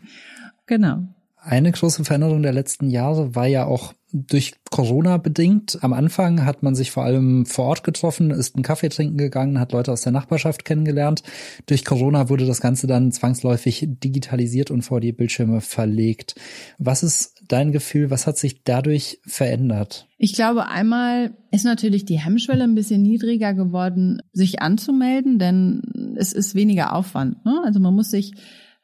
genau. 0.66 1.04
Eine 1.36 1.72
große 1.72 2.04
Veränderung 2.04 2.42
der 2.42 2.52
letzten 2.52 2.90
Jahre 2.90 3.34
war 3.34 3.46
ja 3.46 3.66
auch 3.66 3.94
durch 4.12 4.54
Corona 4.70 5.16
bedingt. 5.16 5.78
Am 5.82 5.92
Anfang 5.92 6.44
hat 6.44 6.62
man 6.62 6.74
sich 6.74 6.90
vor 6.90 7.04
allem 7.04 7.46
vor 7.46 7.66
Ort 7.66 7.84
getroffen, 7.84 8.30
ist 8.30 8.54
einen 8.54 8.62
Kaffee 8.62 8.88
trinken 8.88 9.18
gegangen, 9.18 9.58
hat 9.58 9.72
Leute 9.72 9.92
aus 9.92 10.02
der 10.02 10.12
Nachbarschaft 10.12 10.64
kennengelernt. 10.64 11.22
Durch 11.66 11.84
Corona 11.84 12.28
wurde 12.28 12.46
das 12.46 12.60
Ganze 12.60 12.86
dann 12.86 13.12
zwangsläufig 13.12 13.86
digitalisiert 13.88 14.70
und 14.70 14.82
vor 14.82 15.00
die 15.00 15.12
Bildschirme 15.12 15.60
verlegt. 15.60 16.34
Was 16.78 17.02
ist 17.02 17.42
dein 17.48 17.72
Gefühl? 17.72 18.10
Was 18.10 18.26
hat 18.26 18.38
sich 18.38 18.62
dadurch 18.64 19.20
verändert? 19.26 20.08
Ich 20.18 20.34
glaube, 20.34 20.68
einmal 20.68 21.32
ist 21.50 21.64
natürlich 21.64 22.04
die 22.04 22.18
Hemmschwelle 22.18 22.64
ein 22.64 22.74
bisschen 22.74 23.02
niedriger 23.02 23.54
geworden, 23.54 24.20
sich 24.32 24.60
anzumelden, 24.60 25.38
denn 25.38 26.14
es 26.16 26.32
ist 26.32 26.54
weniger 26.54 26.94
Aufwand. 26.94 27.44
Ne? 27.44 27.60
Also 27.64 27.80
man 27.80 27.94
muss 27.94 28.10
sich 28.10 28.34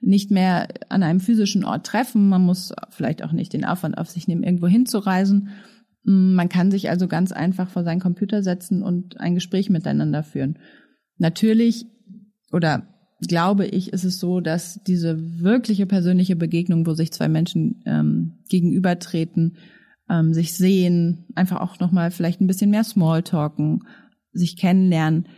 nicht 0.00 0.30
mehr 0.30 0.68
an 0.88 1.02
einem 1.02 1.20
physischen 1.20 1.64
Ort 1.64 1.86
treffen. 1.86 2.28
Man 2.28 2.42
muss 2.42 2.72
vielleicht 2.90 3.24
auch 3.24 3.32
nicht 3.32 3.52
den 3.52 3.64
Aufwand 3.64 3.98
auf 3.98 4.10
sich 4.10 4.28
nehmen, 4.28 4.42
irgendwo 4.42 4.66
hinzureisen. 4.66 5.48
Mm, 6.04 6.34
man 6.34 6.48
kann 6.48 6.70
sich 6.70 6.90
also 6.90 7.08
ganz 7.08 7.32
einfach 7.32 7.70
vor 7.70 7.84
seinen 7.84 8.00
Computer 8.00 8.42
setzen 8.42 8.82
und 8.82 9.20
ein 9.20 9.34
Gespräch 9.34 9.70
miteinander 9.70 10.22
führen. 10.22 10.58
Natürlich 11.18 11.86
oder 12.52 12.86
glaube 13.26 13.66
ich, 13.66 13.92
ist 13.92 14.04
es 14.04 14.18
so, 14.18 14.40
dass 14.40 14.80
diese 14.86 15.40
wirkliche 15.40 15.86
persönliche 15.86 16.36
Begegnung, 16.36 16.86
wo 16.86 16.92
sich 16.92 17.12
zwei 17.12 17.28
Menschen 17.28 17.82
ähm, 17.86 18.38
gegenübertreten, 18.48 19.56
ähm, 20.10 20.34
sich 20.34 20.54
sehen, 20.54 21.26
einfach 21.34 21.60
auch 21.60 21.80
nochmal 21.80 22.10
vielleicht 22.10 22.40
ein 22.40 22.46
bisschen 22.46 22.70
mehr 22.70 22.84
Smalltalken, 22.84 23.84
sich 24.32 24.56
kennenlernen, 24.56 25.28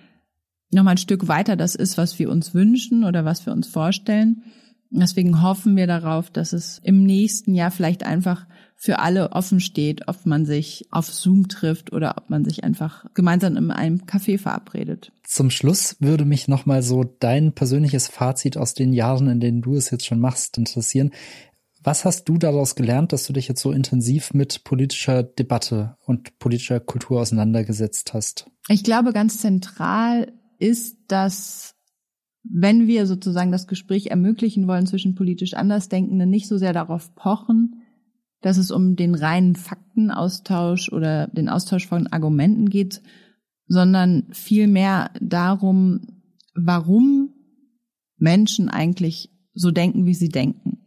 nochmal 0.70 0.94
ein 0.94 0.98
Stück 0.98 1.28
weiter 1.28 1.56
das 1.56 1.74
ist, 1.74 1.98
was 1.98 2.18
wir 2.18 2.30
uns 2.30 2.54
wünschen 2.54 3.04
oder 3.04 3.24
was 3.24 3.46
wir 3.46 3.52
uns 3.52 3.68
vorstellen. 3.68 4.42
Deswegen 4.90 5.42
hoffen 5.42 5.76
wir 5.76 5.86
darauf, 5.86 6.30
dass 6.30 6.52
es 6.52 6.80
im 6.82 7.02
nächsten 7.04 7.54
Jahr 7.54 7.70
vielleicht 7.70 8.04
einfach 8.04 8.46
für 8.74 9.00
alle 9.00 9.32
offen 9.32 9.60
steht, 9.60 10.08
ob 10.08 10.24
man 10.24 10.46
sich 10.46 10.86
auf 10.90 11.12
Zoom 11.12 11.48
trifft 11.48 11.92
oder 11.92 12.16
ob 12.16 12.30
man 12.30 12.44
sich 12.44 12.64
einfach 12.64 13.04
gemeinsam 13.12 13.56
in 13.56 13.70
einem 13.70 13.98
Café 14.02 14.38
verabredet. 14.38 15.12
Zum 15.24 15.50
Schluss 15.50 15.96
würde 15.98 16.24
mich 16.24 16.48
nochmal 16.48 16.82
so 16.82 17.04
dein 17.04 17.52
persönliches 17.52 18.08
Fazit 18.08 18.56
aus 18.56 18.74
den 18.74 18.92
Jahren, 18.92 19.28
in 19.28 19.40
denen 19.40 19.62
du 19.62 19.74
es 19.74 19.90
jetzt 19.90 20.06
schon 20.06 20.20
machst, 20.20 20.56
interessieren. 20.56 21.10
Was 21.82 22.04
hast 22.04 22.28
du 22.28 22.38
daraus 22.38 22.76
gelernt, 22.76 23.12
dass 23.12 23.26
du 23.26 23.32
dich 23.32 23.48
jetzt 23.48 23.62
so 23.62 23.72
intensiv 23.72 24.32
mit 24.32 24.64
politischer 24.64 25.22
Debatte 25.22 25.96
und 26.04 26.38
politischer 26.38 26.80
Kultur 26.80 27.20
auseinandergesetzt 27.20 28.14
hast? 28.14 28.50
Ich 28.68 28.84
glaube, 28.84 29.12
ganz 29.12 29.40
zentral 29.40 30.32
ist, 30.58 30.96
dass 31.08 31.74
wenn 32.42 32.86
wir 32.86 33.06
sozusagen 33.06 33.52
das 33.52 33.66
Gespräch 33.66 34.06
ermöglichen 34.06 34.66
wollen 34.66 34.86
zwischen 34.86 35.14
politisch 35.14 35.54
Andersdenkenden, 35.54 36.30
nicht 36.30 36.48
so 36.48 36.56
sehr 36.56 36.72
darauf 36.72 37.14
pochen, 37.14 37.82
dass 38.40 38.56
es 38.56 38.70
um 38.70 38.96
den 38.96 39.14
reinen 39.14 39.56
Faktenaustausch 39.56 40.92
oder 40.92 41.26
den 41.28 41.48
Austausch 41.48 41.86
von 41.86 42.06
Argumenten 42.06 42.70
geht, 42.70 43.02
sondern 43.66 44.28
vielmehr 44.30 45.10
darum, 45.20 46.22
warum 46.54 47.34
Menschen 48.16 48.68
eigentlich 48.68 49.30
so 49.54 49.70
denken, 49.70 50.06
wie 50.06 50.14
sie 50.14 50.28
denken. 50.28 50.78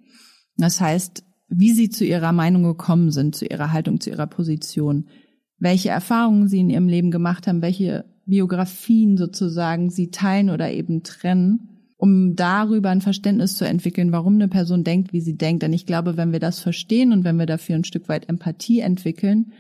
Das 0.58 0.82
heißt, 0.82 1.24
wie 1.50 1.74
sie 1.74 1.90
zu 1.90 2.06
ihrer 2.06 2.32
Meinung 2.32 2.64
gekommen 2.64 3.12
sind, 3.12 3.36
zu 3.36 3.46
ihrer 3.46 3.72
Haltung, 3.72 4.00
zu 4.00 4.10
ihrer 4.10 4.28
Position, 4.28 5.10
welche 5.58 5.90
Erfahrungen 5.90 6.48
sie 6.48 6.60
in 6.60 6.70
ihrem 6.70 6.88
Leben 6.88 7.12
gemacht 7.12 7.46
haben, 7.46 7.62
welche 7.62 8.06
Biografien 8.32 9.18
sozusagen 9.18 9.90
sie 9.90 10.10
teilen 10.10 10.50
oder 10.50 10.72
eben 10.72 11.04
trennen, 11.04 11.94
um 11.98 12.36
darüber 12.36 12.90
ein 12.90 13.02
Verständnis 13.02 13.58
zu 13.58 13.66
entwickeln, 13.66 14.14
warum 14.14 14.36
eine 14.36 14.48
Person 14.48 14.86
denkt, 14.86 15.12
wie 15.12 15.20
sie 15.20 15.36
denkt. 15.36 15.64
Denn 15.64 15.74
ich 15.74 15.86
glaube, 15.86 16.16
wenn 16.16 16.32
wir 16.32 16.40
das 16.40 16.62
verstehen 16.62 17.12
und 17.12 17.26
wenn 17.26 17.38
wir 17.38 17.46
dafür 17.46 17.76
ein 17.76 17.84
Stück 17.84 18.08
weit 18.08 18.30
Empathie 18.30 18.80
entwickeln, 18.80 19.52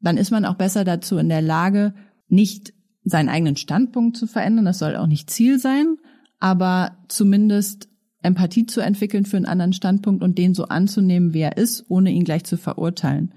dann 0.00 0.16
ist 0.16 0.30
man 0.30 0.46
auch 0.46 0.54
besser 0.54 0.84
dazu 0.84 1.18
in 1.18 1.28
der 1.28 1.42
Lage, 1.42 1.94
nicht 2.28 2.72
seinen 3.04 3.28
eigenen 3.28 3.56
Standpunkt 3.56 4.16
zu 4.16 4.26
verändern. 4.26 4.64
Das 4.64 4.78
soll 4.78 4.96
auch 4.96 5.06
nicht 5.06 5.28
Ziel 5.28 5.58
sein, 5.58 5.96
aber 6.38 6.96
zumindest 7.08 7.88
Empathie 8.22 8.64
zu 8.64 8.80
entwickeln 8.80 9.26
für 9.26 9.36
einen 9.36 9.46
anderen 9.46 9.74
Standpunkt 9.74 10.22
und 10.22 10.38
den 10.38 10.54
so 10.54 10.64
anzunehmen, 10.64 11.34
wie 11.34 11.40
er 11.40 11.58
ist, 11.58 11.84
ohne 11.90 12.10
ihn 12.10 12.24
gleich 12.24 12.44
zu 12.44 12.56
verurteilen. 12.56 13.34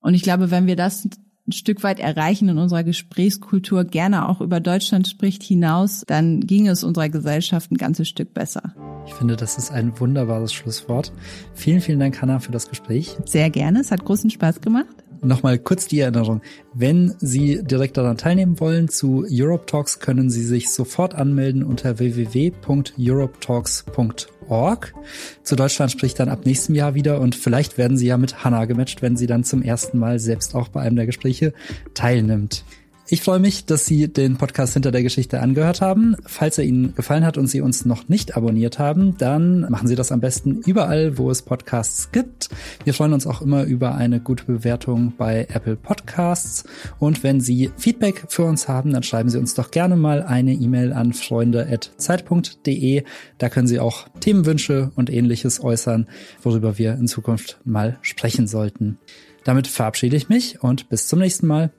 Und 0.00 0.14
ich 0.14 0.22
glaube, 0.22 0.52
wenn 0.52 0.68
wir 0.68 0.76
das 0.76 1.08
ein 1.48 1.52
Stück 1.52 1.82
weit 1.82 1.98
erreichen 1.98 2.48
in 2.48 2.58
unserer 2.58 2.84
Gesprächskultur, 2.84 3.84
gerne 3.84 4.28
auch 4.28 4.40
über 4.40 4.60
Deutschland 4.60 5.08
spricht 5.08 5.42
hinaus, 5.42 6.04
dann 6.06 6.40
ging 6.40 6.68
es 6.68 6.84
unserer 6.84 7.08
Gesellschaft 7.08 7.72
ein 7.72 7.76
ganzes 7.76 8.08
Stück 8.08 8.34
besser. 8.34 8.74
Ich 9.06 9.14
finde, 9.14 9.36
das 9.36 9.56
ist 9.56 9.70
ein 9.70 9.98
wunderbares 9.98 10.52
Schlusswort. 10.52 11.12
Vielen, 11.54 11.80
vielen 11.80 11.98
Dank, 11.98 12.20
Hanna, 12.20 12.40
für 12.40 12.52
das 12.52 12.68
Gespräch. 12.68 13.16
Sehr 13.24 13.50
gerne. 13.50 13.80
Es 13.80 13.90
hat 13.90 14.04
großen 14.04 14.30
Spaß 14.30 14.60
gemacht. 14.60 14.86
Nochmal 15.22 15.58
kurz 15.58 15.86
die 15.86 16.00
Erinnerung. 16.00 16.42
Wenn 16.74 17.14
Sie 17.18 17.62
direkt 17.62 17.96
daran 17.96 18.16
teilnehmen 18.16 18.60
wollen 18.60 18.88
zu 18.88 19.24
Europe 19.30 19.66
Talks, 19.66 20.00
können 20.00 20.30
Sie 20.30 20.44
sich 20.44 20.70
sofort 20.70 21.14
anmelden 21.14 21.62
unter 21.62 21.98
www.europetalks.org. 21.98 24.94
Zu 25.42 25.56
Deutschland 25.56 25.92
spricht 25.92 26.20
dann 26.20 26.28
ab 26.28 26.44
nächstem 26.44 26.74
Jahr 26.74 26.94
wieder 26.94 27.20
und 27.20 27.34
vielleicht 27.34 27.78
werden 27.78 27.96
Sie 27.96 28.06
ja 28.06 28.16
mit 28.16 28.44
Hannah 28.44 28.64
gematcht, 28.64 29.02
wenn 29.02 29.16
sie 29.16 29.26
dann 29.26 29.44
zum 29.44 29.62
ersten 29.62 29.98
Mal 29.98 30.18
selbst 30.18 30.54
auch 30.54 30.68
bei 30.68 30.80
einem 30.80 30.96
der 30.96 31.06
Gespräche 31.06 31.52
teilnimmt. 31.94 32.64
Ich 33.10 33.22
freue 33.22 33.38
mich, 33.38 33.64
dass 33.64 33.86
Sie 33.86 34.12
den 34.12 34.36
Podcast 34.36 34.74
hinter 34.74 34.90
der 34.90 35.02
Geschichte 35.02 35.40
angehört 35.40 35.80
haben. 35.80 36.14
Falls 36.26 36.58
er 36.58 36.64
Ihnen 36.64 36.94
gefallen 36.94 37.24
hat 37.24 37.38
und 37.38 37.46
Sie 37.46 37.62
uns 37.62 37.86
noch 37.86 38.06
nicht 38.10 38.36
abonniert 38.36 38.78
haben, 38.78 39.16
dann 39.16 39.60
machen 39.70 39.88
Sie 39.88 39.94
das 39.94 40.12
am 40.12 40.20
besten 40.20 40.60
überall, 40.66 41.16
wo 41.16 41.30
es 41.30 41.40
Podcasts 41.40 42.12
gibt. 42.12 42.50
Wir 42.84 42.92
freuen 42.92 43.14
uns 43.14 43.26
auch 43.26 43.40
immer 43.40 43.64
über 43.64 43.94
eine 43.94 44.20
gute 44.20 44.44
Bewertung 44.44 45.14
bei 45.16 45.46
Apple 45.50 45.76
Podcasts. 45.76 46.64
Und 46.98 47.22
wenn 47.22 47.40
Sie 47.40 47.70
Feedback 47.78 48.26
für 48.28 48.44
uns 48.44 48.68
haben, 48.68 48.92
dann 48.92 49.02
schreiben 49.02 49.30
Sie 49.30 49.38
uns 49.38 49.54
doch 49.54 49.70
gerne 49.70 49.96
mal 49.96 50.22
eine 50.22 50.52
E-Mail 50.52 50.92
an 50.92 51.14
freunde.zeit.de. 51.14 53.04
Da 53.38 53.48
können 53.48 53.68
Sie 53.68 53.80
auch 53.80 54.08
Themenwünsche 54.20 54.92
und 54.96 55.08
ähnliches 55.08 55.64
äußern, 55.64 56.08
worüber 56.42 56.76
wir 56.76 56.92
in 56.92 57.08
Zukunft 57.08 57.58
mal 57.64 57.98
sprechen 58.02 58.46
sollten. 58.46 58.98
Damit 59.44 59.66
verabschiede 59.66 60.16
ich 60.16 60.28
mich 60.28 60.62
und 60.62 60.90
bis 60.90 61.08
zum 61.08 61.20
nächsten 61.20 61.46
Mal. 61.46 61.70